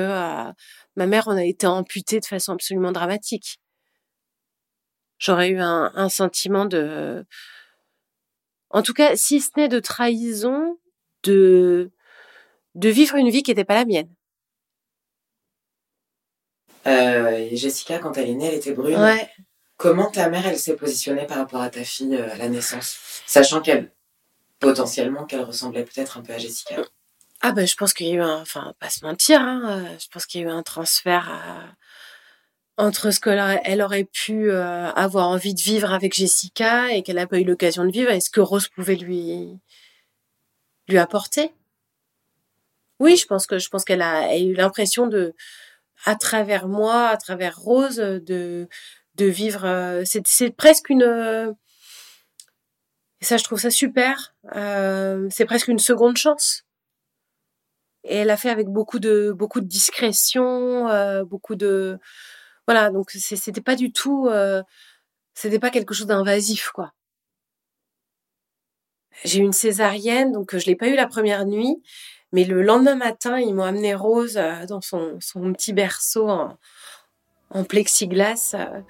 ma 0.96 1.06
mère 1.06 1.28
en 1.28 1.36
a 1.36 1.44
été 1.44 1.66
amputée 1.66 2.20
de 2.20 2.26
façon 2.26 2.52
absolument 2.52 2.92
dramatique. 2.92 3.60
J'aurais 5.18 5.50
eu 5.50 5.60
un, 5.60 5.92
un 5.94 6.08
sentiment 6.08 6.64
de, 6.64 7.26
en 8.70 8.82
tout 8.82 8.94
cas, 8.94 9.16
si 9.16 9.40
ce 9.40 9.50
n'est 9.56 9.68
de 9.68 9.80
trahison, 9.80 10.78
de 11.24 11.90
de 12.76 12.88
vivre 12.88 13.16
une 13.16 13.30
vie 13.30 13.42
qui 13.42 13.50
n'était 13.50 13.64
pas 13.64 13.74
la 13.74 13.84
mienne. 13.84 14.08
Euh, 16.86 17.48
Jessica, 17.52 17.98
quand 17.98 18.16
elle 18.16 18.30
est 18.30 18.34
née, 18.34 18.46
elle 18.46 18.54
était 18.54 18.72
brune. 18.72 18.96
Ouais. 18.96 19.28
Comment 19.76 20.10
ta 20.10 20.28
mère, 20.28 20.46
elle 20.46 20.58
s'est 20.58 20.76
positionnée 20.76 21.26
par 21.26 21.38
rapport 21.38 21.60
à 21.60 21.68
ta 21.68 21.84
fille 21.84 22.14
euh, 22.14 22.32
à 22.32 22.36
la 22.36 22.48
naissance, 22.48 23.22
sachant 23.26 23.60
qu'elle, 23.60 23.92
potentiellement, 24.60 25.26
qu'elle 25.26 25.42
ressemblait 25.42 25.84
peut-être 25.84 26.16
un 26.18 26.22
peu 26.22 26.32
à 26.32 26.38
Jessica 26.38 26.82
Ah 27.42 27.52
ben, 27.52 27.66
je 27.66 27.74
pense 27.74 27.94
qu'il 27.94 28.06
y 28.06 28.10
a 28.10 28.14
eu 28.14 28.20
un, 28.20 28.40
enfin, 28.40 28.74
pas 28.78 28.90
se 28.90 29.04
mentir, 29.04 29.40
hein, 29.40 29.62
euh, 29.64 29.98
je 29.98 30.08
pense 30.08 30.26
qu'il 30.26 30.40
y 30.40 30.44
a 30.44 30.48
eu 30.48 30.50
un 30.50 30.62
transfert 30.62 31.30
entre 32.76 33.10
ce 33.10 33.20
qu'elle 33.20 33.82
aurait 33.82 34.04
pu 34.04 34.50
avoir 34.52 35.28
envie 35.28 35.54
de 35.54 35.60
vivre 35.60 35.92
avec 35.92 36.14
Jessica 36.14 36.92
et 36.92 37.02
qu'elle 37.02 37.16
n'a 37.16 37.26
pas 37.26 37.38
eu 37.38 37.44
l'occasion 37.44 37.84
de 37.84 37.90
vivre 37.90 38.10
et 38.10 38.20
ce 38.20 38.30
que 38.30 38.40
Rose 38.40 38.68
pouvait 38.68 38.96
lui 38.96 39.58
lui 40.88 40.98
apporter. 40.98 41.52
Oui, 42.98 43.16
je 43.16 43.26
pense 43.26 43.46
que 43.46 43.58
je 43.58 43.68
pense 43.68 43.84
qu'elle 43.84 44.02
a, 44.02 44.36
eu 44.36 44.54
l'impression 44.54 45.06
de, 45.06 45.34
à 46.04 46.14
travers 46.16 46.68
moi, 46.68 47.08
à 47.08 47.16
travers 47.16 47.58
Rose, 47.58 47.96
de 47.96 48.68
de 49.20 49.26
vivre. 49.26 49.64
Euh, 49.64 50.02
c'est 50.04 50.50
presque 50.50 50.90
une. 50.90 51.02
Euh, 51.02 51.52
ça, 53.20 53.36
je 53.36 53.44
trouve 53.44 53.60
ça 53.60 53.70
super. 53.70 54.34
Euh, 54.56 55.28
c'est 55.30 55.44
presque 55.44 55.68
une 55.68 55.78
seconde 55.78 56.16
chance. 56.16 56.64
Et 58.04 58.16
elle 58.16 58.30
a 58.30 58.36
fait 58.36 58.50
avec 58.50 58.68
beaucoup 58.68 58.98
de 58.98 59.32
beaucoup 59.32 59.60
de 59.60 59.66
discrétion, 59.66 60.86
beaucoup 61.24 61.54
de 61.54 61.98
voilà. 62.66 62.90
Donc 62.90 63.10
c'était 63.10 63.60
pas 63.60 63.76
du 63.76 63.92
tout. 63.92 64.28
c'était 65.34 65.58
pas 65.58 65.70
quelque 65.70 65.94
chose 65.94 66.06
d'invasif, 66.06 66.70
quoi. 66.70 66.92
J'ai 69.24 69.40
eu 69.40 69.42
une 69.42 69.52
césarienne, 69.52 70.32
donc 70.32 70.56
je 70.56 70.66
l'ai 70.66 70.76
pas 70.76 70.88
eu 70.88 70.94
la 70.94 71.06
première 71.06 71.44
nuit, 71.44 71.82
mais 72.32 72.44
le 72.44 72.62
lendemain 72.62 72.94
matin, 72.94 73.38
ils 73.38 73.54
m'ont 73.54 73.64
amené 73.64 73.94
Rose 73.94 74.36
euh, 74.36 74.66
dans 74.66 74.80
son, 74.80 75.18
son 75.20 75.52
petit 75.52 75.72
berceau 75.72 76.28
en, 76.28 76.56
en 77.50 77.64
plexiglas. 77.64 78.54
Euh, 78.54 78.80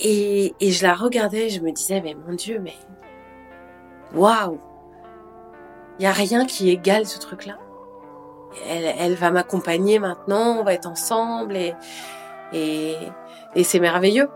et, 0.00 0.54
et, 0.60 0.70
je 0.70 0.82
la 0.82 0.94
regardais 0.94 1.46
et 1.46 1.50
je 1.50 1.60
me 1.60 1.72
disais, 1.72 2.00
mais 2.00 2.14
mon 2.14 2.34
Dieu, 2.34 2.58
mais 2.60 2.74
waouh! 4.14 4.60
Il 5.98 6.02
n'y 6.02 6.06
a 6.06 6.12
rien 6.12 6.46
qui 6.46 6.70
égale 6.70 7.06
ce 7.06 7.18
truc-là. 7.18 7.58
Elle, 8.68 9.14
va 9.14 9.30
m'accompagner 9.30 9.98
maintenant, 9.98 10.58
on 10.58 10.64
va 10.64 10.74
être 10.74 10.86
ensemble 10.86 11.56
et, 11.56 11.74
et, 12.52 12.96
et 13.54 13.64
c'est 13.64 13.80
merveilleux. 13.80 14.28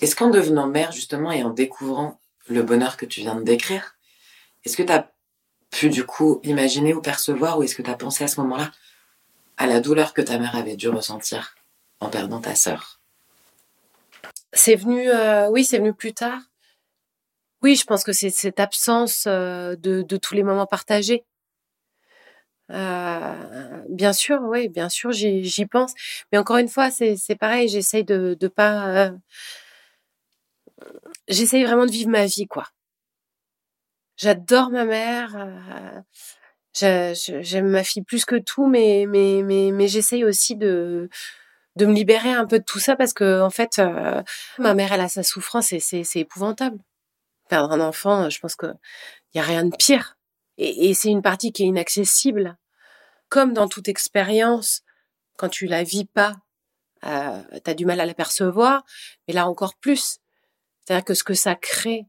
Est-ce 0.00 0.16
qu'en 0.16 0.30
devenant 0.30 0.66
mère, 0.66 0.92
justement, 0.92 1.30
et 1.30 1.44
en 1.44 1.50
découvrant 1.50 2.19
le 2.50 2.62
bonheur 2.62 2.96
que 2.96 3.06
tu 3.06 3.20
viens 3.20 3.36
de 3.36 3.42
décrire, 3.42 3.96
est-ce 4.64 4.76
que 4.76 4.82
tu 4.82 4.92
as 4.92 5.10
pu, 5.70 5.88
du 5.88 6.04
coup, 6.04 6.40
imaginer 6.42 6.94
ou 6.94 7.00
percevoir, 7.00 7.58
ou 7.58 7.62
est-ce 7.62 7.74
que 7.74 7.82
tu 7.82 7.90
as 7.90 7.96
pensé 7.96 8.24
à 8.24 8.28
ce 8.28 8.40
moment-là 8.40 8.70
à 9.56 9.66
la 9.66 9.80
douleur 9.80 10.14
que 10.14 10.22
ta 10.22 10.38
mère 10.38 10.56
avait 10.56 10.76
dû 10.76 10.88
ressentir 10.88 11.54
en 12.00 12.08
perdant 12.08 12.40
ta 12.40 12.54
sœur? 12.54 13.00
C'est 14.52 14.74
venu, 14.74 15.08
euh, 15.08 15.48
oui, 15.48 15.64
c'est 15.64 15.78
venu 15.78 15.94
plus 15.94 16.12
tard. 16.12 16.40
Oui, 17.62 17.76
je 17.76 17.84
pense 17.84 18.04
que 18.04 18.12
c'est 18.12 18.30
cette 18.30 18.58
absence 18.58 19.24
euh, 19.26 19.76
de, 19.76 20.02
tous 20.16 20.34
les 20.34 20.42
moments 20.42 20.66
partagés. 20.66 21.24
Euh, 22.70 23.82
bien 23.88 24.12
sûr, 24.12 24.40
oui, 24.42 24.68
bien 24.68 24.88
sûr, 24.88 25.12
j'y 25.12 25.66
pense. 25.66 25.92
Mais 26.32 26.38
encore 26.38 26.56
une 26.56 26.68
fois, 26.68 26.90
c'est 26.90 27.36
pareil, 27.38 27.68
j'essaye 27.68 28.04
de 28.04 28.36
ne 28.40 28.48
pas 28.48 29.12
j'essaye 31.28 31.64
vraiment 31.64 31.86
de 31.86 31.90
vivre 31.90 32.10
ma 32.10 32.26
vie, 32.26 32.46
quoi. 32.46 32.66
J'adore 34.16 34.70
ma 34.70 34.84
mère. 34.84 35.34
Euh, 36.82 37.14
j'aime 37.22 37.68
ma 37.68 37.82
fille 37.84 38.02
plus 38.02 38.24
que 38.24 38.36
tout, 38.36 38.66
mais 38.66 39.06
mais 39.08 39.42
mais 39.42 39.70
mais 39.72 39.88
j'essaye 39.88 40.24
aussi 40.24 40.56
de 40.56 41.08
de 41.76 41.86
me 41.86 41.94
libérer 41.94 42.32
un 42.32 42.46
peu 42.46 42.58
de 42.58 42.64
tout 42.64 42.78
ça 42.78 42.96
parce 42.96 43.12
que 43.14 43.40
en 43.40 43.50
fait, 43.50 43.78
euh, 43.78 44.22
ma 44.58 44.74
mère 44.74 44.92
elle 44.92 45.00
a 45.00 45.08
sa 45.08 45.22
souffrance 45.22 45.72
et 45.72 45.80
c'est 45.80 46.04
épouvantable. 46.16 46.78
Perdre 47.48 47.72
un 47.72 47.80
enfant, 47.80 48.30
je 48.30 48.38
pense 48.40 48.56
que 48.56 48.66
y 49.34 49.40
a 49.40 49.42
rien 49.42 49.64
de 49.64 49.74
pire. 49.76 50.16
Et, 50.58 50.90
et 50.90 50.94
c'est 50.94 51.10
une 51.10 51.22
partie 51.22 51.52
qui 51.52 51.64
est 51.64 51.66
inaccessible. 51.66 52.56
Comme 53.28 53.52
dans 53.54 53.68
toute 53.68 53.88
expérience, 53.88 54.82
quand 55.36 55.48
tu 55.48 55.66
la 55.66 55.84
vis 55.84 56.04
pas, 56.06 56.36
euh, 57.04 57.42
tu 57.64 57.70
as 57.70 57.74
du 57.74 57.86
mal 57.86 58.00
à 58.00 58.06
la 58.06 58.14
percevoir, 58.14 58.84
mais 59.26 59.34
là 59.34 59.48
encore 59.48 59.74
plus. 59.76 60.18
C'est-à-dire 60.84 61.04
que 61.04 61.14
ce 61.14 61.24
que 61.24 61.34
ça 61.34 61.54
crée 61.54 62.06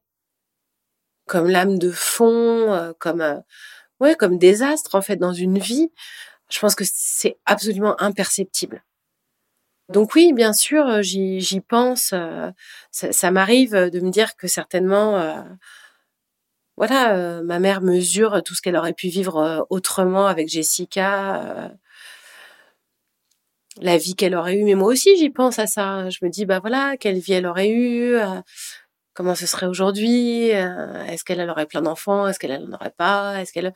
comme 1.31 1.49
lame 1.49 1.79
de 1.79 1.91
fond, 1.91 2.73
euh, 2.73 2.91
comme 2.99 3.21
euh, 3.21 3.39
ouais, 4.01 4.15
comme 4.15 4.37
désastre 4.37 4.95
en 4.95 5.01
fait 5.01 5.15
dans 5.15 5.31
une 5.31 5.59
vie, 5.59 5.89
je 6.49 6.59
pense 6.59 6.75
que 6.75 6.83
c'est 6.85 7.37
absolument 7.45 7.95
imperceptible. 8.01 8.83
Donc 9.87 10.13
oui, 10.15 10.33
bien 10.33 10.53
sûr, 10.53 10.85
euh, 10.87 11.01
j'y 11.01 11.61
pense. 11.61 12.13
ça, 12.91 13.31
m'arrive 13.31 13.73
de 13.73 13.99
me 14.01 14.09
dire 14.09 14.35
que 14.35 14.47
certainement, 14.47 15.45
voilà, 16.77 17.41
ma 17.43 17.59
mère 17.59 17.81
mesure 17.81 18.41
tout 18.43 18.55
ce 18.55 18.61
qu'elle 18.61 18.75
aurait 18.75 18.93
pu 18.93 19.07
vivre 19.07 19.65
autrement 19.69 20.27
avec 20.27 20.49
Jessica, 20.49 21.71
la 23.79 23.97
vie 23.97 24.15
qu'elle 24.15 24.35
aurait 24.35 24.55
eue. 24.55 24.63
Mais 24.63 24.75
moi 24.75 24.87
aussi, 24.89 25.15
j'y 25.17 25.29
pense 25.29 25.59
à 25.59 25.67
ça. 25.67 26.09
Je 26.09 26.19
me 26.23 26.29
dis, 26.29 26.45
bah 26.45 26.59
voilà, 26.59 26.97
quelle 26.97 27.19
vie 27.19 27.33
elle 27.33 27.45
aurait 27.45 27.69
eue, 27.69 28.15
euh, 28.15 28.41
comment 29.13 29.35
ce 29.35 29.45
serait 29.45 29.65
aujourd'hui, 29.65 30.51
euh, 30.53 31.05
est-ce 31.05 31.23
qu'elle 31.23 31.49
aurait 31.49 31.65
plein 31.65 31.81
d'enfants, 31.81 32.27
est-ce 32.27 32.39
qu'elle 32.39 32.63
n'en 32.63 32.75
aurait 32.75 32.93
pas, 32.95 33.41
est-ce 33.41 33.53
qu'elle... 33.53 33.73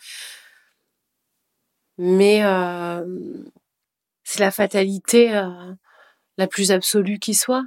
Mais 1.97 2.43
euh, 2.43 3.05
c'est 4.23 4.39
la 4.41 4.51
fatalité 4.51 5.41
la 6.37 6.47
plus 6.47 6.71
absolue 6.71 7.19
qui 7.19 7.33
soit. 7.33 7.63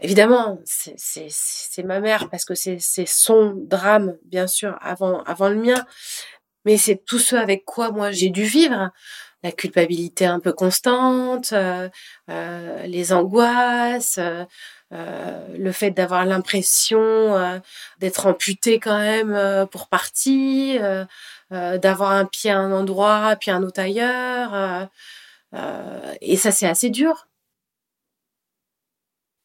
Évidemment, 0.00 0.60
c'est 0.64 1.82
ma 1.84 2.00
mère 2.00 2.30
parce 2.30 2.46
que 2.46 2.54
c'est 2.54 2.78
son 3.06 3.52
drame, 3.54 4.16
bien 4.24 4.46
sûr, 4.46 4.78
avant, 4.80 5.22
avant 5.24 5.50
le 5.50 5.56
mien. 5.56 5.84
Mais 6.64 6.78
c'est 6.78 7.04
tout 7.04 7.18
ce 7.18 7.36
avec 7.36 7.64
quoi 7.64 7.90
moi 7.90 8.10
j'ai 8.12 8.30
dû 8.30 8.44
vivre 8.44 8.92
la 9.42 9.52
culpabilité 9.52 10.26
un 10.26 10.40
peu 10.40 10.52
constante, 10.52 11.52
euh, 11.52 11.88
euh, 12.30 12.82
les 12.86 13.12
angoisses, 13.12 14.18
euh, 14.18 14.44
le 15.56 15.72
fait 15.72 15.90
d'avoir 15.90 16.24
l'impression 16.24 17.60
d'être 17.98 18.26
amputé 18.26 18.80
quand 18.80 18.98
même 18.98 19.66
pour 19.68 19.88
partie, 19.88 20.78
d'avoir 21.50 22.12
un 22.12 22.24
pied 22.24 22.50
à 22.50 22.58
un 22.58 22.72
endroit 22.72 23.36
puis 23.38 23.50
un 23.50 23.62
autre 23.62 23.80
ailleurs. 23.80 24.88
et 26.22 26.36
ça, 26.38 26.52
c'est 26.52 26.66
assez 26.66 26.88
dur. 26.88 27.28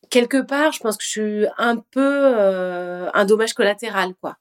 Quelque 0.09 0.41
part, 0.41 0.71
je 0.71 0.79
pense 0.79 0.95
que 0.95 1.03
je 1.03 1.09
suis 1.09 1.45
un 1.57 1.75
peu 1.75 3.09
un 3.13 3.25
dommage 3.25 3.53
collatéral, 3.53 4.13
quoi. 4.21 4.37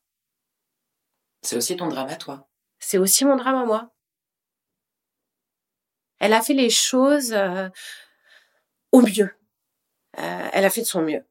C'est 1.43 1.57
aussi 1.57 1.77
ton 1.77 1.89
drame 1.89 2.09
à 2.11 2.17
toi. 2.17 2.47
C'est 2.79 2.99
aussi 2.99 3.25
mon 3.25 3.35
drame 3.37 3.57
à 3.57 3.65
moi. 3.65 3.92
Elle 6.23 6.35
a 6.35 6.41
fait 6.41 6.55
les 6.55 6.71
choses 6.71 7.33
euh, 7.33 7.69
au 8.93 9.01
mieux. 9.01 9.29
Euh, 10.21 10.49
elle 10.53 10.65
a 10.65 10.71
fait 10.71 10.83
de 10.83 10.87
son 10.87 11.03
mieux. 11.03 11.25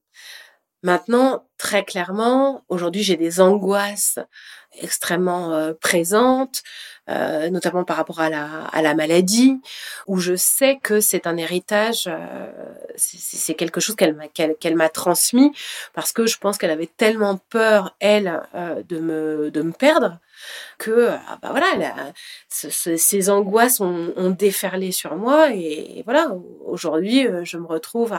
Maintenant, 0.84 1.48
très 1.58 1.86
clairement, 1.86 2.66
aujourd'hui, 2.68 3.02
j'ai 3.02 3.16
des 3.16 3.40
angoisses 3.40 4.20
extrêmement 4.82 5.54
euh, 5.54 5.74
présentes, 5.74 6.62
notamment 7.08 7.84
par 7.84 7.98
rapport 7.98 8.22
à 8.22 8.30
la, 8.30 8.96
maladie, 8.96 9.60
où 10.08 10.18
je 10.18 10.36
sais 10.36 10.80
que 10.82 11.02
c'est 11.02 11.28
un 11.28 11.36
héritage, 11.36 12.10
c'est 12.96 13.54
quelque 13.56 13.82
chose 13.82 13.98
qu'elle 13.98 14.76
m'a 14.76 14.90
transmis, 14.90 15.52
parce 15.94 16.14
que 16.14 16.26
je 16.26 16.38
pense 16.38 16.58
qu'elle 16.58 16.72
avait 16.72 16.88
tellement 16.88 17.38
peur, 17.50 17.98
elle, 18.00 18.42
de 18.88 19.00
me 19.02 19.72
perdre, 19.74 20.20
que 20.78 21.10
ah, 21.10 21.40
bah 21.42 21.50
voilà, 21.52 22.12
ces 22.50 23.30
angoisses 23.30 23.80
ont, 23.80 24.32
déferlé 24.32 24.92
sur 24.92 25.16
moi 25.16 25.52
et 25.54 26.02
voilà, 26.06 26.34
aujourd'hui, 26.66 27.28
euh, 27.28 27.44
je 27.44 27.58
me 27.58 27.66
retrouve 27.66 28.14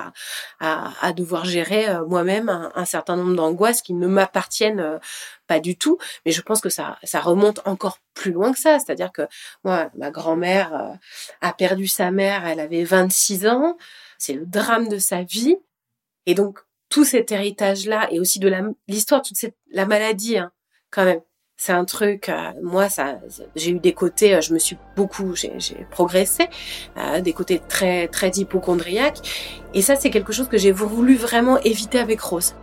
à, 0.61 1.13
devoir 1.13 1.45
gérer 1.45 1.89
euh, 1.89 2.05
moi-même 2.07 2.49
un, 2.49 2.85
certain 2.85 3.17
nombre 3.17 3.35
d'angoisses 3.35 3.83
qui 3.83 3.95
ne 3.95 4.07
m'appartiennent 4.07 4.81
euh, 4.81 4.99
pas 5.47 5.61
du 5.61 5.77
tout, 5.77 5.99
mais 6.25 6.33
je 6.33 6.43
pense 6.43 6.61
que 6.61 6.69
ça, 6.69 6.99
ça 7.03 7.21
remonte 7.21 7.61
encore 7.65 7.99
plus 8.15 8.33
loin 8.33 8.53
que 8.53 8.59
ça, 8.59 8.79
c'est-à-dire 8.79 9.13
que 9.13 9.23
moi, 9.65 9.91
ma 9.97 10.11
grand-mère 10.11 10.99
a 11.41 11.53
perdu 11.53 11.89
sa 11.89 12.11
mère, 12.11 12.47
elle 12.47 12.61
avait 12.61 12.85
26 12.85 13.47
ans, 13.47 13.77
c'est 14.19 14.35
le 14.35 14.47
drame 14.47 14.89
de 14.89 14.99
sa 14.99 15.23
vie, 15.23 15.57
et 16.27 16.35
donc 16.35 16.61
tout 16.93 17.05
cet 17.05 17.33
héritage-là 17.33 18.09
et 18.13 18.21
aussi 18.21 18.39
de 18.39 18.53
l'histoire, 18.87 19.23
toute 19.23 19.37
cette, 19.37 19.57
la 19.71 19.87
maladie, 19.87 20.37
hein, 20.37 20.53
quand 20.91 21.05
même. 21.05 21.23
C'est 21.65 21.73
un 21.73 21.85
truc, 21.85 22.29
euh, 22.29 22.51
moi, 22.61 22.89
ça, 22.89 23.21
j'ai 23.55 23.71
eu 23.71 23.79
des 23.79 23.93
côtés, 23.93 24.35
euh, 24.35 24.41
je 24.41 24.53
me 24.53 24.59
suis 24.59 24.77
beaucoup, 24.97 25.37
j'ai 25.37 25.87
progressé, 25.93 26.49
euh, 26.97 27.21
des 27.21 27.33
côtés 27.33 27.61
très, 27.69 28.09
très 28.09 28.31
hypochondriaques. 28.31 29.21
Et 29.73 29.81
ça, 29.81 29.95
c'est 29.95 30.11
quelque 30.11 30.33
chose 30.33 30.49
que 30.49 30.59
j'ai 30.59 30.73
voulu 30.73 31.15
vraiment 31.15 31.61
éviter 31.61 32.01
avec 32.01 32.21
Rose. 32.21 32.57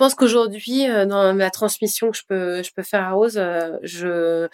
Pense 0.00 0.14
qu'aujourd'hui, 0.14 0.88
euh, 0.88 1.04
dans 1.04 1.34
la 1.34 1.50
transmission 1.50 2.10
que 2.10 2.16
je 2.16 2.22
peux, 2.26 2.62
je 2.62 2.72
peux 2.72 2.82
faire 2.82 3.02
à 3.02 3.12
Rose, 3.12 3.36
euh, 3.36 3.76
je, 3.82 4.48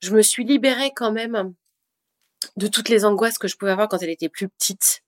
je 0.00 0.10
me 0.12 0.22
suis 0.22 0.44
libérée 0.44 0.90
quand 0.92 1.12
même 1.12 1.54
de 2.56 2.66
toutes 2.66 2.88
les 2.88 3.04
angoisses 3.04 3.38
que 3.38 3.46
je 3.46 3.56
pouvais 3.56 3.70
avoir 3.70 3.88
quand 3.88 4.02
elle 4.02 4.10
était 4.10 4.28
plus 4.28 4.48
petite. 4.48 5.02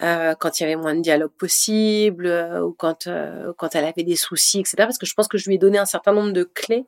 Euh, 0.00 0.34
quand 0.34 0.58
il 0.58 0.62
y 0.62 0.66
avait 0.66 0.76
moins 0.76 0.94
de 0.94 1.02
dialogue 1.02 1.32
possible 1.38 2.26
ou 2.64 2.72
quand 2.72 3.08
quand 3.58 3.74
elle 3.74 3.84
avait 3.84 4.04
des 4.04 4.16
soucis, 4.16 4.60
etc. 4.60 4.76
Parce 4.78 4.98
que 4.98 5.06
je 5.06 5.14
pense 5.14 5.28
que 5.28 5.36
je 5.36 5.48
lui 5.48 5.56
ai 5.56 5.58
donné 5.58 5.76
un 5.76 5.84
certain 5.84 6.12
nombre 6.12 6.32
de 6.32 6.44
clés 6.44 6.86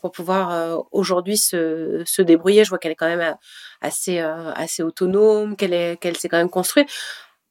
pour 0.00 0.10
pouvoir 0.10 0.84
aujourd'hui 0.90 1.38
se, 1.38 2.02
se 2.04 2.22
débrouiller. 2.22 2.64
Je 2.64 2.70
vois 2.70 2.78
qu'elle 2.78 2.92
est 2.92 2.96
quand 2.96 3.16
même 3.16 3.36
assez 3.80 4.18
assez 4.18 4.82
autonome, 4.82 5.56
qu'elle 5.56 5.72
est 5.72 5.96
qu'elle 6.00 6.16
s'est 6.16 6.28
quand 6.28 6.38
même 6.38 6.50
construite. 6.50 6.90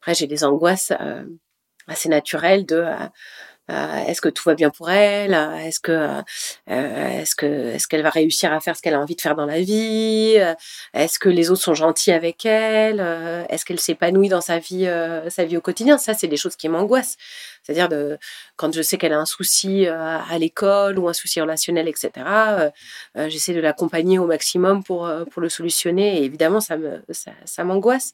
Après, 0.02 0.16
j'ai 0.16 0.28
des 0.28 0.44
angoisses 0.44 0.92
assez 1.92 2.10
naturel 2.10 2.66
de 2.66 2.78
euh, 2.78 2.96
euh, 3.70 4.06
est-ce 4.08 4.20
que 4.20 4.28
tout 4.28 4.44
va 4.46 4.56
bien 4.56 4.70
pour 4.70 4.90
elle? 4.90 5.34
Est-ce 5.34 5.80
que 5.80 5.92
euh, 5.92 6.22
est-ce 6.68 7.36
que 7.36 7.46
est-ce 7.46 7.88
qu'elle 7.88 8.02
va 8.02 8.10
réussir 8.10 8.52
à 8.52 8.60
faire 8.60 8.76
ce 8.76 8.82
qu'elle 8.82 8.96
a 8.96 9.00
envie 9.00 9.16
de 9.16 9.22
faire 9.22 9.36
dans 9.36 9.46
la 9.46 9.62
vie? 9.62 10.36
Est-ce 10.94 11.20
que 11.20 11.30
les 11.30 11.52
autres 11.52 11.62
sont 11.62 11.76
gentils 11.76 12.12
avec 12.12 12.46
elle? 12.46 13.00
Est-ce 13.50 13.64
qu'elle 13.64 13.80
s'épanouit 13.80 14.28
dans 14.28 14.42
sa 14.42 14.60
vie 14.60 14.90
sa 15.30 15.46
vie 15.46 15.56
au 15.56 15.62
quotidien? 15.62 15.98
Ça, 15.98 16.14
c'est 16.14 16.28
des 16.28 16.38
choses 16.38 16.58
qui 16.58 16.68
m'angoissent. 16.68 17.16
C'est-à-dire 17.64 17.88
de 17.88 18.18
quand 18.58 18.74
je 18.74 18.82
sais 18.82 18.98
qu'elle 18.98 19.14
a 19.14 19.20
un 19.20 19.26
souci 19.26 19.88
à 19.88 20.38
l'école 20.38 21.00
ou 21.00 21.08
un 21.08 21.14
souci 21.14 21.40
relationnel, 21.40 21.88
etc. 21.88 22.12
J'essaie 23.16 23.54
de 23.54 23.62
l'accompagner 23.62 24.20
au 24.20 24.26
maximum 24.26 24.84
pour 24.84 25.10
pour 25.30 25.42
le 25.42 25.50
solutionner. 25.50 26.18
Et 26.18 26.26
évidemment, 26.26 26.60
ça 26.60 26.76
me 26.76 27.02
ça, 27.12 27.32
ça 27.46 27.64
m'angoisse 27.64 28.12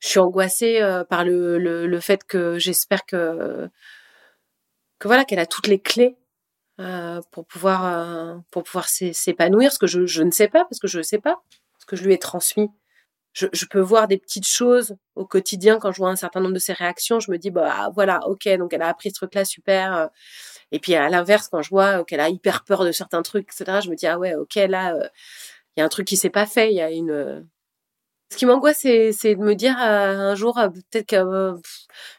je 0.00 0.08
suis 0.08 0.18
angoissée 0.18 0.80
euh, 0.80 1.04
par 1.04 1.24
le, 1.24 1.58
le, 1.58 1.86
le, 1.86 2.00
fait 2.00 2.24
que 2.24 2.58
j'espère 2.58 3.04
que 3.04 3.68
que 4.98 5.08
voilà 5.08 5.24
qu'elle 5.24 5.38
a 5.38 5.46
toutes 5.46 5.66
les 5.66 5.80
clés 5.80 6.16
euh, 6.80 7.20
pour 7.32 7.46
pouvoir 7.46 7.86
euh, 7.86 8.38
pour 8.50 8.62
pouvoir 8.64 8.88
s'épanouir 8.88 9.72
ce 9.72 9.78
que 9.78 9.86
je, 9.86 10.06
je 10.06 10.22
ne 10.22 10.30
sais 10.30 10.48
pas 10.48 10.64
parce 10.64 10.78
que 10.78 10.88
je 10.88 10.98
ne 10.98 11.02
sais 11.02 11.18
pas 11.18 11.42
ce 11.78 11.86
que 11.86 11.96
je 11.96 12.04
lui 12.04 12.14
ai 12.14 12.18
transmis. 12.18 12.68
Je, 13.34 13.46
je, 13.52 13.66
peux 13.66 13.80
voir 13.80 14.08
des 14.08 14.18
petites 14.18 14.46
choses 14.46 14.96
au 15.14 15.26
quotidien 15.26 15.78
quand 15.78 15.92
je 15.92 15.98
vois 15.98 16.10
un 16.10 16.16
certain 16.16 16.40
nombre 16.40 16.54
de 16.54 16.58
ses 16.58 16.72
réactions 16.72 17.20
je 17.20 17.30
me 17.30 17.36
dis 17.38 17.50
bah 17.50 17.90
voilà 17.94 18.20
ok 18.26 18.48
donc 18.56 18.72
elle 18.72 18.82
a 18.82 18.88
appris 18.88 19.10
ce 19.10 19.16
truc 19.16 19.34
là 19.34 19.44
super 19.44 20.08
et 20.72 20.78
puis 20.80 20.94
à 20.94 21.08
l'inverse 21.10 21.48
quand 21.48 21.62
je 21.62 21.68
vois 21.68 22.04
qu'elle 22.04 22.20
a 22.20 22.30
hyper 22.30 22.64
peur 22.64 22.84
de 22.84 22.90
certains 22.90 23.22
trucs 23.22 23.48
etc 23.52 23.80
je 23.84 23.90
me 23.90 23.96
dis 23.96 24.06
ah 24.06 24.18
ouais 24.18 24.34
ok 24.34 24.54
là 24.54 24.94
il 25.76 25.80
y 25.80 25.82
a 25.82 25.84
un 25.84 25.88
truc 25.88 26.06
qui 26.06 26.16
s'est 26.16 26.30
pas 26.30 26.46
fait 26.46 26.72
il 26.72 26.76
y 26.76 26.80
a 26.80 26.90
une 26.90 27.46
ce 28.30 28.36
qui 28.36 28.44
m'angoisse, 28.46 28.78
c'est, 28.80 29.34
de 29.34 29.40
me 29.40 29.54
dire 29.54 29.76
euh, 29.80 30.30
un 30.32 30.34
jour, 30.34 30.58
euh, 30.58 30.68
peut-être 30.68 31.06
qu'elle 31.06 31.20
euh, 31.26 31.56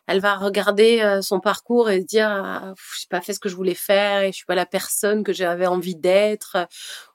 va 0.07 0.35
regarder 0.35 1.19
son 1.21 1.39
parcours 1.39 1.89
et 1.89 2.01
se 2.01 2.05
dire, 2.05 2.27
ah, 2.29 2.73
je 2.95 3.01
n'ai 3.03 3.07
pas 3.09 3.21
fait 3.21 3.33
ce 3.33 3.39
que 3.39 3.47
je 3.49 3.55
voulais 3.55 3.75
faire 3.75 4.21
et 4.23 4.31
je 4.31 4.37
suis 4.37 4.45
pas 4.45 4.55
la 4.55 4.65
personne 4.65 5.23
que 5.23 5.33
j'avais 5.33 5.67
envie 5.67 5.95
d'être, 5.95 6.57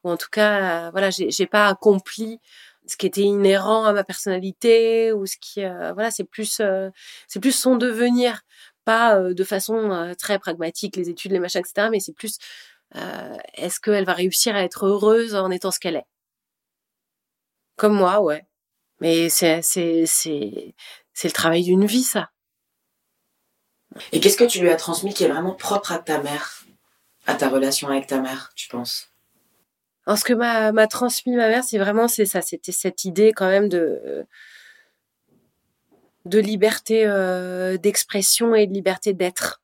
ou 0.05 0.11
en 0.11 0.17
tout 0.17 0.29
cas, 0.31 0.91
voilà, 0.93 1.11
j'ai, 1.11 1.31
j'ai 1.31 1.47
pas 1.47 1.67
accompli 1.69 2.41
ce 2.87 2.97
qui 2.97 3.07
était 3.07 3.23
inhérent 3.23 3.85
à 3.85 3.93
ma 3.93 4.05
personnalité 4.05 5.13
ou 5.13 5.27
ce 5.27 5.37
qui, 5.41 5.63
voilà, 5.95 6.11
c'est 6.11 6.25
plus, 6.25 6.63
c'est 7.29 7.41
plus 7.41 7.53
son 7.53 7.77
devenir, 7.77 8.43
pas 8.85 9.19
de 9.19 9.45
façon 9.45 10.15
très 10.19 10.39
pragmatique, 10.39 10.97
les 10.97 11.11
études, 11.11 11.33
les 11.33 11.41
machins, 11.41 11.61
etc. 11.61 11.89
Mais 11.91 12.01
c'est 12.01 12.13
plus, 12.15 12.39
est-ce 13.55 13.81
qu'elle 13.81 14.05
va 14.05 14.13
réussir 14.15 14.55
à 14.57 14.63
être 14.63 14.87
heureuse 14.87 15.35
en 15.35 15.51
étant 15.51 15.71
ce 15.73 15.81
qu'elle 15.81 15.97
est? 15.97 16.07
Comme 17.77 17.95
moi, 17.95 18.21
ouais. 18.21 18.47
Mais 19.05 19.29
c'est, 19.29 19.61
c'est, 19.61 20.07
c'est, 20.07 20.75
c'est 21.13 21.29
le 21.29 21.33
travail 21.35 21.63
d'une 21.63 21.85
vie, 21.85 22.05
ça. 22.05 22.31
Et 24.13 24.19
qu'est-ce 24.19 24.39
que 24.39 24.45
tu 24.45 24.61
lui 24.61 24.71
as 24.71 24.77
transmis 24.77 25.13
qui 25.13 25.25
est 25.25 25.29
vraiment 25.29 25.53
propre 25.53 25.93
à 25.93 25.99
ta 25.99 26.23
mère, 26.23 26.65
à 27.27 27.35
ta 27.35 27.51
relation 27.51 27.89
avec 27.89 28.07
ta 28.07 28.19
mère, 28.23 28.53
tu 28.57 28.67
penses? 28.69 29.11
Alors, 30.07 30.19
ce 30.19 30.25
que 30.25 30.33
m'a, 30.33 30.73
m'a 30.73 30.87
transmis 30.87 31.37
ma 31.37 31.49
mère, 31.49 31.65
c'est 31.65 31.77
vraiment 31.77 32.09
c'est 32.09 32.25
ça, 32.25 32.41
c'était 32.41 32.73
cette 32.73 33.05
idée 33.05 33.35
quand 33.35 33.49
même 33.49 33.69
de 33.69 34.25
de 36.25 36.39
liberté 36.39 37.05
euh, 37.05 37.77
d'expression 37.77 38.55
et 38.55 38.67
de 38.67 38.73
liberté 38.73 39.13
d'être. 39.13 39.61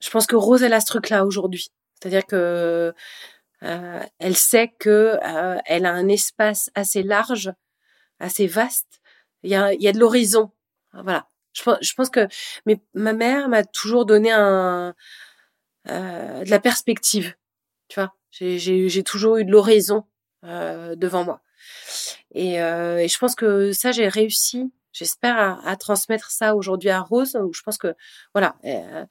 Je 0.00 0.10
pense 0.10 0.26
que 0.26 0.36
Rose 0.36 0.62
elle 0.62 0.74
a 0.74 0.80
ce 0.80 0.86
truc-là 0.86 1.24
aujourd'hui, 1.24 1.68
c'est-à-dire 1.94 2.26
que 2.26 2.92
euh, 3.62 4.02
elle 4.18 4.36
sait 4.36 4.74
que 4.78 5.18
euh, 5.24 5.58
elle 5.64 5.86
a 5.86 5.92
un 5.94 6.08
espace 6.08 6.70
assez 6.74 7.02
large 7.02 7.54
assez 8.20 8.46
vaste. 8.46 9.00
Il 9.42 9.50
y 9.50 9.54
a, 9.54 9.72
il 9.72 9.82
y 9.82 9.88
a 9.88 9.92
de 9.92 9.98
l'horizon. 9.98 10.50
Voilà. 10.92 11.28
Je, 11.52 11.62
je, 11.80 11.94
pense 11.94 12.10
que 12.10 12.28
mais 12.66 12.80
ma 12.94 13.12
mère 13.12 13.48
m'a 13.48 13.64
toujours 13.64 14.04
donné 14.04 14.30
un 14.30 14.94
euh, 15.88 16.44
de 16.44 16.50
la 16.50 16.60
perspective. 16.60 17.34
Tu 17.88 18.00
vois, 18.00 18.14
j'ai 18.30 19.02
toujours 19.02 19.36
eu 19.36 19.44
de 19.44 19.50
l'horizon 19.50 20.04
euh, 20.44 20.96
devant 20.96 21.24
moi. 21.24 21.40
Et, 22.34 22.60
euh, 22.60 22.98
et, 22.98 23.08
je 23.08 23.18
pense 23.18 23.34
que 23.34 23.72
ça, 23.72 23.92
j'ai 23.92 24.08
réussi. 24.08 24.72
J'espère 24.92 25.38
à, 25.38 25.68
à, 25.68 25.76
transmettre 25.76 26.30
ça 26.30 26.54
aujourd'hui 26.56 26.90
à 26.90 27.00
Rose. 27.00 27.36
Où 27.36 27.52
je 27.52 27.62
pense 27.62 27.78
que 27.78 27.94
voilà, 28.34 28.56
euh, 28.64 29.04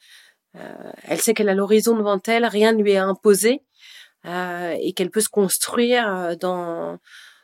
euh, 0.57 0.91
elle 1.03 1.21
sait 1.21 1.33
qu'elle 1.33 1.49
a 1.49 1.55
l'horizon 1.55 1.95
devant 1.95 2.21
elle, 2.27 2.45
rien 2.45 2.73
ne 2.73 2.81
lui 2.81 2.91
est 2.91 2.97
imposé 2.97 3.63
euh, 4.25 4.75
et 4.79 4.93
qu'elle 4.93 5.11
peut 5.11 5.21
se 5.21 5.29
construire 5.29 6.35
dans 6.39 6.99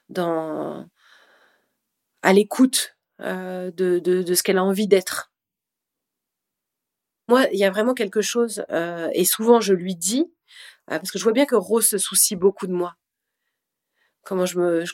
dans 0.10 0.86
à 2.21 2.34
l'écoute 2.34 2.95
euh, 3.21 3.71
de, 3.71 3.99
de, 3.99 4.23
de, 4.23 4.34
ce 4.34 4.43
qu'elle 4.43 4.57
a 4.57 4.63
envie 4.63 4.88
d'être. 4.88 5.31
Moi, 7.27 7.45
il 7.51 7.60
y 7.60 7.63
a 7.63 7.71
vraiment 7.71 7.93
quelque 7.93 8.21
chose, 8.21 8.63
euh, 8.71 9.10
et 9.13 9.25
souvent 9.25 9.62
je 9.62 9.73
lui 9.73 9.95
dis, 9.95 10.31
euh, 10.91 10.97
parce 10.97 11.12
que 11.12 11.19
je 11.19 11.23
vois 11.23 11.34
bien 11.34 11.45
que 11.45 11.55
Rose 11.55 11.88
se 11.88 11.97
soucie 11.97 12.36
beaucoup 12.36 12.67
de 12.67 12.73
moi. 12.73 12.95
Comment 14.23 14.45
je 14.45 14.60
me, 14.60 14.86
je, 14.86 14.93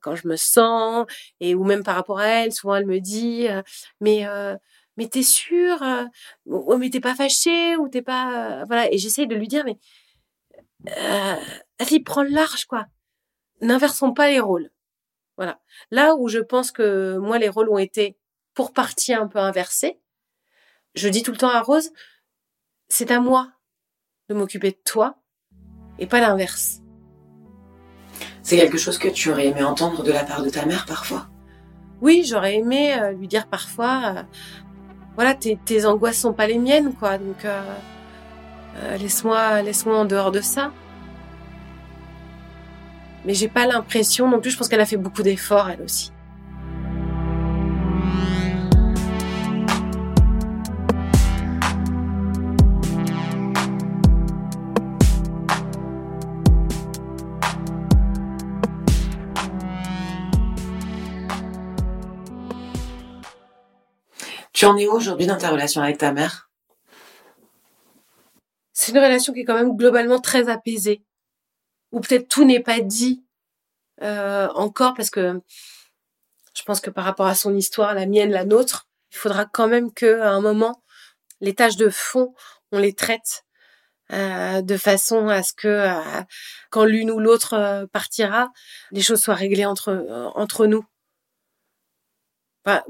quand 0.00 0.16
je 0.16 0.26
me 0.26 0.36
sens, 0.36 1.06
et 1.40 1.54
ou 1.54 1.64
même 1.64 1.84
par 1.84 1.94
rapport 1.94 2.18
à 2.18 2.26
elle, 2.26 2.52
souvent 2.52 2.74
elle 2.76 2.86
me 2.86 2.98
dit, 3.00 3.46
euh, 3.48 3.62
mais 4.00 4.26
euh, 4.26 4.56
mais 4.96 5.08
t'es 5.08 5.22
sûre, 5.22 5.82
euh, 5.82 6.76
mais 6.78 6.90
t'es 6.90 7.00
pas 7.00 7.14
fâchée 7.14 7.76
ou 7.76 7.88
t'es 7.88 8.02
pas, 8.02 8.64
voilà. 8.66 8.92
Et 8.92 8.98
j'essaye 8.98 9.26
de 9.28 9.34
lui 9.36 9.46
dire, 9.48 9.64
mais 9.64 9.78
euh, 10.88 11.36
vas-y, 11.80 12.00
prends 12.00 12.22
le 12.22 12.30
large, 12.30 12.66
quoi. 12.66 12.86
N'inversons 13.62 14.12
pas 14.14 14.28
les 14.30 14.40
rôles. 14.40 14.70
Voilà. 15.36 15.60
Là 15.90 16.14
où 16.16 16.28
je 16.28 16.38
pense 16.38 16.72
que 16.72 17.18
moi, 17.18 17.38
les 17.38 17.48
rôles 17.48 17.68
ont 17.68 17.78
été 17.78 18.18
pour 18.54 18.72
partie 18.72 19.12
un 19.12 19.26
peu 19.26 19.38
inversés, 19.38 20.00
je 20.94 21.08
dis 21.08 21.22
tout 21.22 21.30
le 21.30 21.36
temps 21.36 21.50
à 21.50 21.60
Rose, 21.60 21.90
c'est 22.88 23.10
à 23.10 23.20
moi 23.20 23.52
de 24.28 24.34
m'occuper 24.34 24.70
de 24.70 24.78
toi 24.84 25.16
et 25.98 26.06
pas 26.06 26.20
l'inverse. 26.20 26.80
C'est 28.42 28.56
quelque 28.56 28.78
chose 28.78 28.96
que 28.96 29.08
tu 29.08 29.30
aurais 29.30 29.48
aimé 29.48 29.62
entendre 29.62 30.02
de 30.02 30.10
la 30.10 30.24
part 30.24 30.42
de 30.42 30.48
ta 30.48 30.64
mère 30.64 30.86
parfois 30.86 31.28
Oui, 32.00 32.24
j'aurais 32.26 32.56
aimé 32.56 32.98
euh, 32.98 33.12
lui 33.12 33.28
dire 33.28 33.46
parfois, 33.48 34.14
euh, 34.16 34.22
voilà, 35.16 35.34
tes, 35.34 35.58
tes, 35.64 35.84
angoisses 35.84 36.20
sont 36.20 36.32
pas 36.32 36.46
les 36.46 36.58
miennes, 36.58 36.94
quoi. 36.94 37.18
Donc 37.18 37.44
euh, 37.44 37.62
laisse-moi, 38.98 39.62
laisse-moi 39.62 39.98
en 39.98 40.04
dehors 40.04 40.32
de 40.32 40.40
ça 40.40 40.72
mais 43.26 43.34
j'ai 43.34 43.48
pas 43.48 43.66
l'impression 43.66 44.30
non 44.30 44.40
plus. 44.40 44.52
Je 44.52 44.56
pense 44.56 44.68
qu'elle 44.68 44.80
a 44.80 44.86
fait 44.86 44.96
beaucoup 44.96 45.22
d'efforts 45.22 45.68
elle 45.68 45.82
aussi. 45.82 46.12
Tu 64.52 64.64
en 64.64 64.74
es 64.78 64.86
où 64.86 64.92
aujourd'hui 64.92 65.26
dans 65.26 65.36
ta 65.36 65.50
relation 65.50 65.82
avec 65.82 65.98
ta 65.98 66.12
mère? 66.12 66.48
C'est 68.72 68.92
une 68.92 68.98
relation 68.98 69.34
qui 69.34 69.40
est 69.40 69.44
quand 69.44 69.54
même 69.54 69.76
globalement 69.76 70.18
très 70.18 70.48
apaisée. 70.48 71.02
Ou 71.92 72.00
peut-être 72.00 72.28
tout 72.28 72.44
n'est 72.44 72.62
pas 72.62 72.80
dit 72.80 73.24
euh, 74.02 74.48
encore 74.54 74.94
parce 74.94 75.10
que 75.10 75.40
je 76.54 76.62
pense 76.62 76.80
que 76.80 76.90
par 76.90 77.04
rapport 77.04 77.26
à 77.26 77.34
son 77.34 77.54
histoire, 77.54 77.94
la 77.94 78.06
mienne, 78.06 78.30
la 78.30 78.44
nôtre, 78.44 78.88
il 79.12 79.18
faudra 79.18 79.44
quand 79.46 79.68
même 79.68 79.92
que 79.92 80.20
à 80.20 80.30
un 80.30 80.40
moment 80.40 80.82
les 81.40 81.54
tâches 81.54 81.76
de 81.76 81.90
fond, 81.90 82.34
on 82.72 82.78
les 82.78 82.94
traite 82.94 83.44
euh, 84.12 84.62
de 84.62 84.76
façon 84.76 85.28
à 85.28 85.42
ce 85.42 85.52
que 85.52 85.68
euh, 85.68 86.22
quand 86.70 86.84
l'une 86.84 87.10
ou 87.10 87.18
l'autre 87.18 87.54
euh, 87.54 87.86
partira, 87.86 88.52
les 88.92 89.02
choses 89.02 89.20
soient 89.22 89.34
réglées 89.34 89.66
entre 89.66 90.06
entre 90.34 90.66
nous. 90.66 90.84
Pas, 92.62 92.84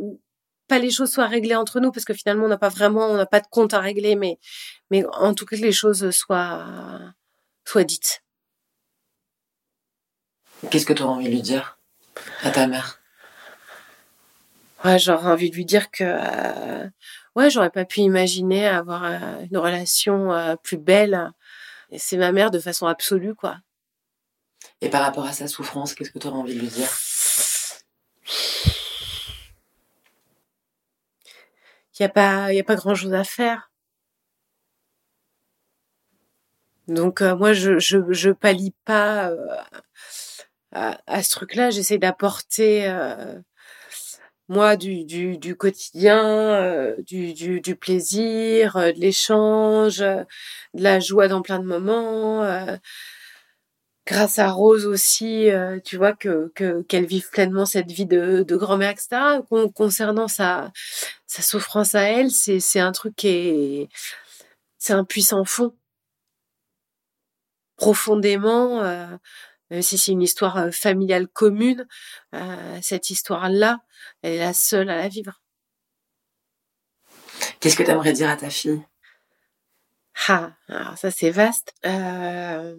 pas 0.68 0.78
les 0.78 0.90
choses 0.90 1.12
soient 1.12 1.26
réglées 1.26 1.54
entre 1.54 1.80
nous 1.80 1.92
parce 1.92 2.04
que 2.04 2.14
finalement 2.14 2.46
on 2.46 2.48
n'a 2.48 2.58
pas 2.58 2.68
vraiment 2.68 3.06
on 3.08 3.16
n'a 3.16 3.26
pas 3.26 3.40
de 3.40 3.46
compte 3.50 3.74
à 3.74 3.80
régler, 3.80 4.16
mais 4.16 4.38
mais 4.90 5.04
en 5.12 5.34
tout 5.34 5.46
cas 5.46 5.56
que 5.56 5.62
les 5.62 5.72
choses 5.72 6.10
soient 6.10 6.66
soient 7.64 7.84
dites. 7.84 8.22
Qu'est-ce 10.70 10.86
que 10.86 10.92
tu 10.92 11.02
auras 11.02 11.12
envie 11.14 11.26
de 11.26 11.30
lui 11.30 11.42
dire 11.42 11.78
à 12.42 12.50
ta 12.50 12.66
mère? 12.66 13.00
Ouais, 14.84 14.98
j'aurais 14.98 15.30
envie 15.30 15.50
de 15.50 15.56
lui 15.56 15.64
dire 15.64 15.90
que 15.90 16.84
ouais, 17.34 17.50
j'aurais 17.50 17.70
pas 17.70 17.84
pu 17.84 18.00
imaginer 18.00 18.66
avoir 18.66 19.04
euh, 19.04 19.44
une 19.50 19.58
relation 19.58 20.32
euh, 20.32 20.56
plus 20.56 20.78
belle. 20.78 21.30
Et 21.90 21.98
c'est 21.98 22.16
ma 22.16 22.32
mère 22.32 22.50
de 22.50 22.58
façon 22.58 22.86
absolue, 22.86 23.34
quoi. 23.34 23.58
Et 24.80 24.88
par 24.88 25.02
rapport 25.02 25.24
à 25.24 25.32
sa 25.32 25.46
souffrance, 25.46 25.94
qu'est-ce 25.94 26.10
que 26.10 26.18
tu 26.18 26.26
aurais 26.26 26.38
envie 26.38 26.54
de 26.54 26.60
lui 26.60 26.68
dire? 26.68 26.88
Il 31.98 32.02
n'y 32.02 32.06
a 32.06 32.10
pas, 32.10 32.46
a 32.46 32.62
pas 32.62 32.74
grand 32.74 32.94
chose 32.94 33.14
à 33.14 33.24
faire. 33.24 33.70
Donc 36.88 37.22
euh, 37.22 37.34
moi, 37.34 37.52
je, 37.52 37.78
je, 37.78 37.98
je 38.10 38.30
pallie 38.30 38.74
pas 38.84 39.32
à, 41.06 41.22
ce 41.22 41.30
truc-là. 41.30 41.70
J'essaie 41.70 41.98
d'apporter 41.98 42.86
moi 44.48 44.76
du, 44.76 45.04
du, 45.04 45.56
quotidien, 45.56 46.24
euh, 46.24 46.96
du, 47.02 47.32
du, 47.34 47.76
plaisir, 47.76 48.76
euh, 48.76 48.92
de 48.92 49.00
l'échange, 49.00 50.00
euh, 50.00 50.22
de 50.74 50.82
la 50.82 51.00
joie 51.00 51.28
dans 51.28 51.42
plein 51.42 51.58
de 51.58 51.64
moments. 51.64 52.46
grâce 54.06 54.38
à 54.38 54.50
Rose 54.50 54.86
aussi, 54.86 55.48
tu 55.84 55.96
vois 55.96 56.12
que 56.14 56.52
qu'elle 56.88 57.06
vive 57.06 57.28
pleinement 57.30 57.66
cette 57.66 57.90
vie 57.90 58.06
de, 58.06 58.44
de 58.44 58.56
grand-mère, 58.56 58.90
etc. 58.90 59.40
concernant 59.74 60.28
sa 60.28 60.72
sa 61.26 61.42
souffrance 61.42 61.94
à 61.94 62.02
elle, 62.02 62.30
c'est 62.30 62.60
c'est 62.60 62.80
un 62.80 62.92
truc 62.92 63.16
qui 63.16 63.28
est 63.28 63.88
c'est 64.78 64.92
un 64.92 65.04
puissant 65.04 65.44
fond 65.44 65.74
profondément 67.76 68.82
même 69.70 69.82
si 69.82 69.98
c'est 69.98 70.12
une 70.12 70.22
histoire 70.22 70.56
euh, 70.58 70.70
familiale 70.70 71.28
commune, 71.28 71.86
euh, 72.34 72.78
cette 72.82 73.10
histoire-là, 73.10 73.80
elle 74.22 74.34
est 74.34 74.38
la 74.38 74.54
seule 74.54 74.90
à 74.90 74.96
la 74.96 75.08
vivre. 75.08 75.40
Qu'est-ce 77.60 77.76
que 77.76 77.82
tu 77.82 77.90
aimerais 77.90 78.12
dire 78.12 78.30
à 78.30 78.36
ta 78.36 78.50
fille? 78.50 78.82
Ah, 80.28 80.52
alors 80.68 80.96
ça 80.96 81.10
c'est 81.10 81.30
vaste. 81.30 81.74
Euh... 81.84 82.74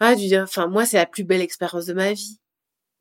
Ah, 0.00 0.14
du, 0.14 0.34
enfin 0.38 0.66
moi 0.66 0.86
c'est 0.86 0.96
la 0.96 1.06
plus 1.06 1.24
belle 1.24 1.42
expérience 1.42 1.86
de 1.86 1.92
ma 1.92 2.12
vie. 2.12 2.38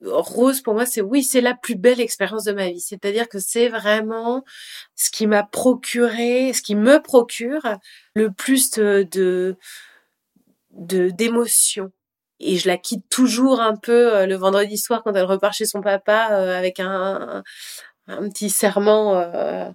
Rose, 0.04 0.62
pour 0.62 0.74
moi, 0.74 0.86
c'est 0.86 1.02
oui, 1.02 1.24
c'est 1.24 1.42
la 1.42 1.54
plus 1.54 1.76
belle 1.76 2.02
expérience 2.02 2.46
de 2.46 2.54
ma 2.54 2.70
vie. 2.72 2.82
C'est-à-dire 2.82 3.30
que 3.30 3.40
c'est 3.40 3.70
vraiment 3.70 4.44
ce 4.96 5.12
qui 5.12 5.28
m'a 5.28 5.44
procuré, 5.44 6.54
ce 6.54 6.62
qui 6.62 6.76
me 6.76 7.02
procure 7.02 7.62
le 8.16 8.32
plus 8.32 8.72
de 8.72 9.56
de 10.72 11.10
d'émotions 11.10 11.92
et 12.42 12.58
je 12.58 12.68
la 12.68 12.78
quitte 12.78 13.06
toujours 13.10 13.62
un 13.62 13.76
peu 13.76 14.16
euh, 14.16 14.26
le 14.26 14.36
vendredi 14.36 14.78
soir 14.78 15.02
quand 15.04 15.14
elle 15.14 15.26
repart 15.26 15.54
chez 15.54 15.66
son 15.66 15.82
papa 15.82 16.30
euh, 16.32 16.58
avec 16.58 16.80
un, 16.80 17.44
un, 18.08 18.30
petit 18.30 18.50
serment 18.50 19.20
euh, 19.20 19.70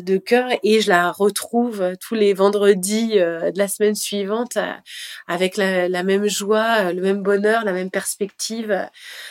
de 0.00 0.16
cœur 0.16 0.48
et 0.64 0.80
je 0.80 0.88
la 0.88 1.12
retrouve 1.12 1.94
tous 2.00 2.16
les 2.16 2.34
vendredis 2.34 3.10
de 3.10 3.56
la 3.56 3.68
semaine 3.68 3.94
suivante 3.94 4.58
avec 5.28 5.56
la, 5.56 6.02
même 6.02 6.26
joie, 6.26 6.92
le 6.92 7.00
même 7.00 7.22
bonheur, 7.22 7.64
la 7.64 7.72
même 7.72 7.90
perspective 7.90 8.88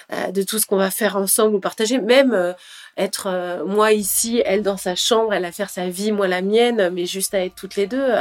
de 0.10 0.42
tout 0.44 0.58
ce 0.58 0.66
qu'on 0.66 0.78
va 0.78 0.92
faire 0.92 1.18
ensemble 1.18 1.56
ou 1.56 1.60
partager, 1.60 2.00
même 2.00 2.56
être 2.96 3.64
moi 3.66 3.92
ici, 3.92 4.42
elle 4.46 4.64
dans 4.64 4.78
sa 4.78 4.96
chambre, 4.96 5.34
elle 5.34 5.44
à 5.44 5.52
faire 5.52 5.70
sa 5.70 5.90
vie, 5.90 6.14
moi 6.14 6.30
la 6.30 6.42
mienne, 6.42 6.90
mais 6.94 7.06
juste 7.06 7.34
à 7.34 7.44
être 7.44 7.56
toutes 7.56 7.76
les 7.76 7.88
deux. 7.88 8.14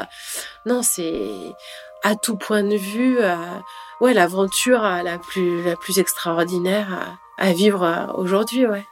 non, 0.67 0.83
c'est 0.83 1.23
à 2.03 2.17
tout 2.17 2.37
point 2.37 2.63
de 2.63 2.77
vue 2.77 3.19
ouais, 4.01 4.15
l'aventure 4.15 4.83
la 4.83 5.19
plus, 5.19 5.63
la 5.63 5.77
plus 5.77 5.99
extraordinaire 5.99 7.19
à, 7.37 7.53
vivre 7.53 7.83
euh, 7.83 8.13
aujourd'hui, 8.15 8.67
ouais. 8.67 8.85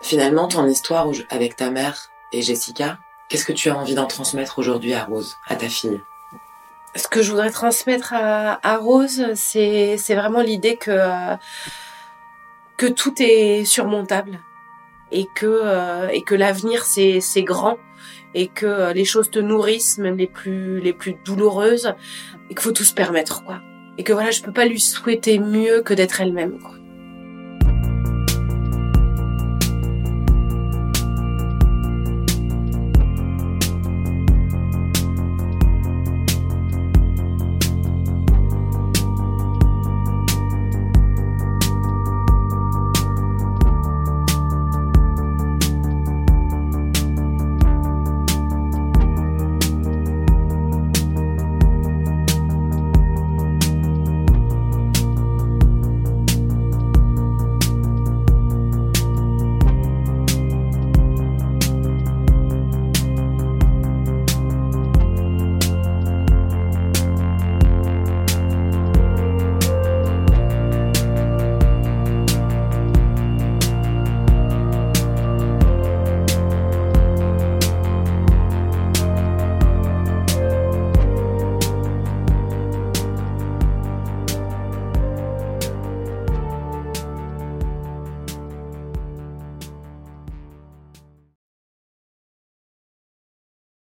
Finalement, 0.00 0.46
ton 0.48 0.66
histoire 0.66 1.08
avec 1.30 1.56
ta 1.56 1.70
mère 1.70 2.08
et 2.32 2.42
Jessica, 2.42 2.98
qu'est-ce 3.28 3.44
que 3.44 3.52
tu 3.52 3.68
as 3.70 3.76
envie 3.76 3.94
d'en 3.94 4.06
transmettre 4.06 4.58
aujourd'hui 4.58 4.94
à 4.94 5.04
Rose, 5.04 5.36
à 5.48 5.56
ta 5.56 5.68
fille? 5.68 6.00
Ce 6.94 7.08
que 7.08 7.22
je 7.22 7.30
voudrais 7.30 7.50
transmettre 7.50 8.14
à, 8.14 8.76
Rose, 8.76 9.34
c'est, 9.34 9.96
c'est 9.98 10.14
vraiment 10.14 10.40
l'idée 10.40 10.76
que, 10.76 10.90
euh, 10.90 11.36
que 12.76 12.86
tout 12.86 13.14
est 13.18 13.64
surmontable 13.64 14.40
et 15.10 15.26
que, 15.34 15.46
euh, 15.46 16.08
et 16.08 16.22
que 16.22 16.34
l'avenir 16.34 16.84
c'est, 16.84 17.20
c'est 17.20 17.42
grand 17.42 17.78
et 18.34 18.48
que 18.48 18.92
les 18.92 19.04
choses 19.04 19.30
te 19.30 19.38
nourrissent, 19.38 19.98
même 19.98 20.16
les 20.16 20.26
plus, 20.26 20.80
les 20.80 20.92
plus 20.92 21.16
douloureuses, 21.24 21.94
et 22.50 22.54
qu'il 22.54 22.62
faut 22.62 22.72
tout 22.72 22.84
se 22.84 22.94
permettre, 22.94 23.44
quoi. 23.44 23.60
Et 23.96 24.04
que 24.04 24.12
voilà, 24.12 24.30
je 24.30 24.42
peux 24.42 24.52
pas 24.52 24.66
lui 24.66 24.80
souhaiter 24.80 25.38
mieux 25.38 25.82
que 25.82 25.94
d'être 25.94 26.20
elle-même, 26.20 26.60
quoi. 26.60 26.77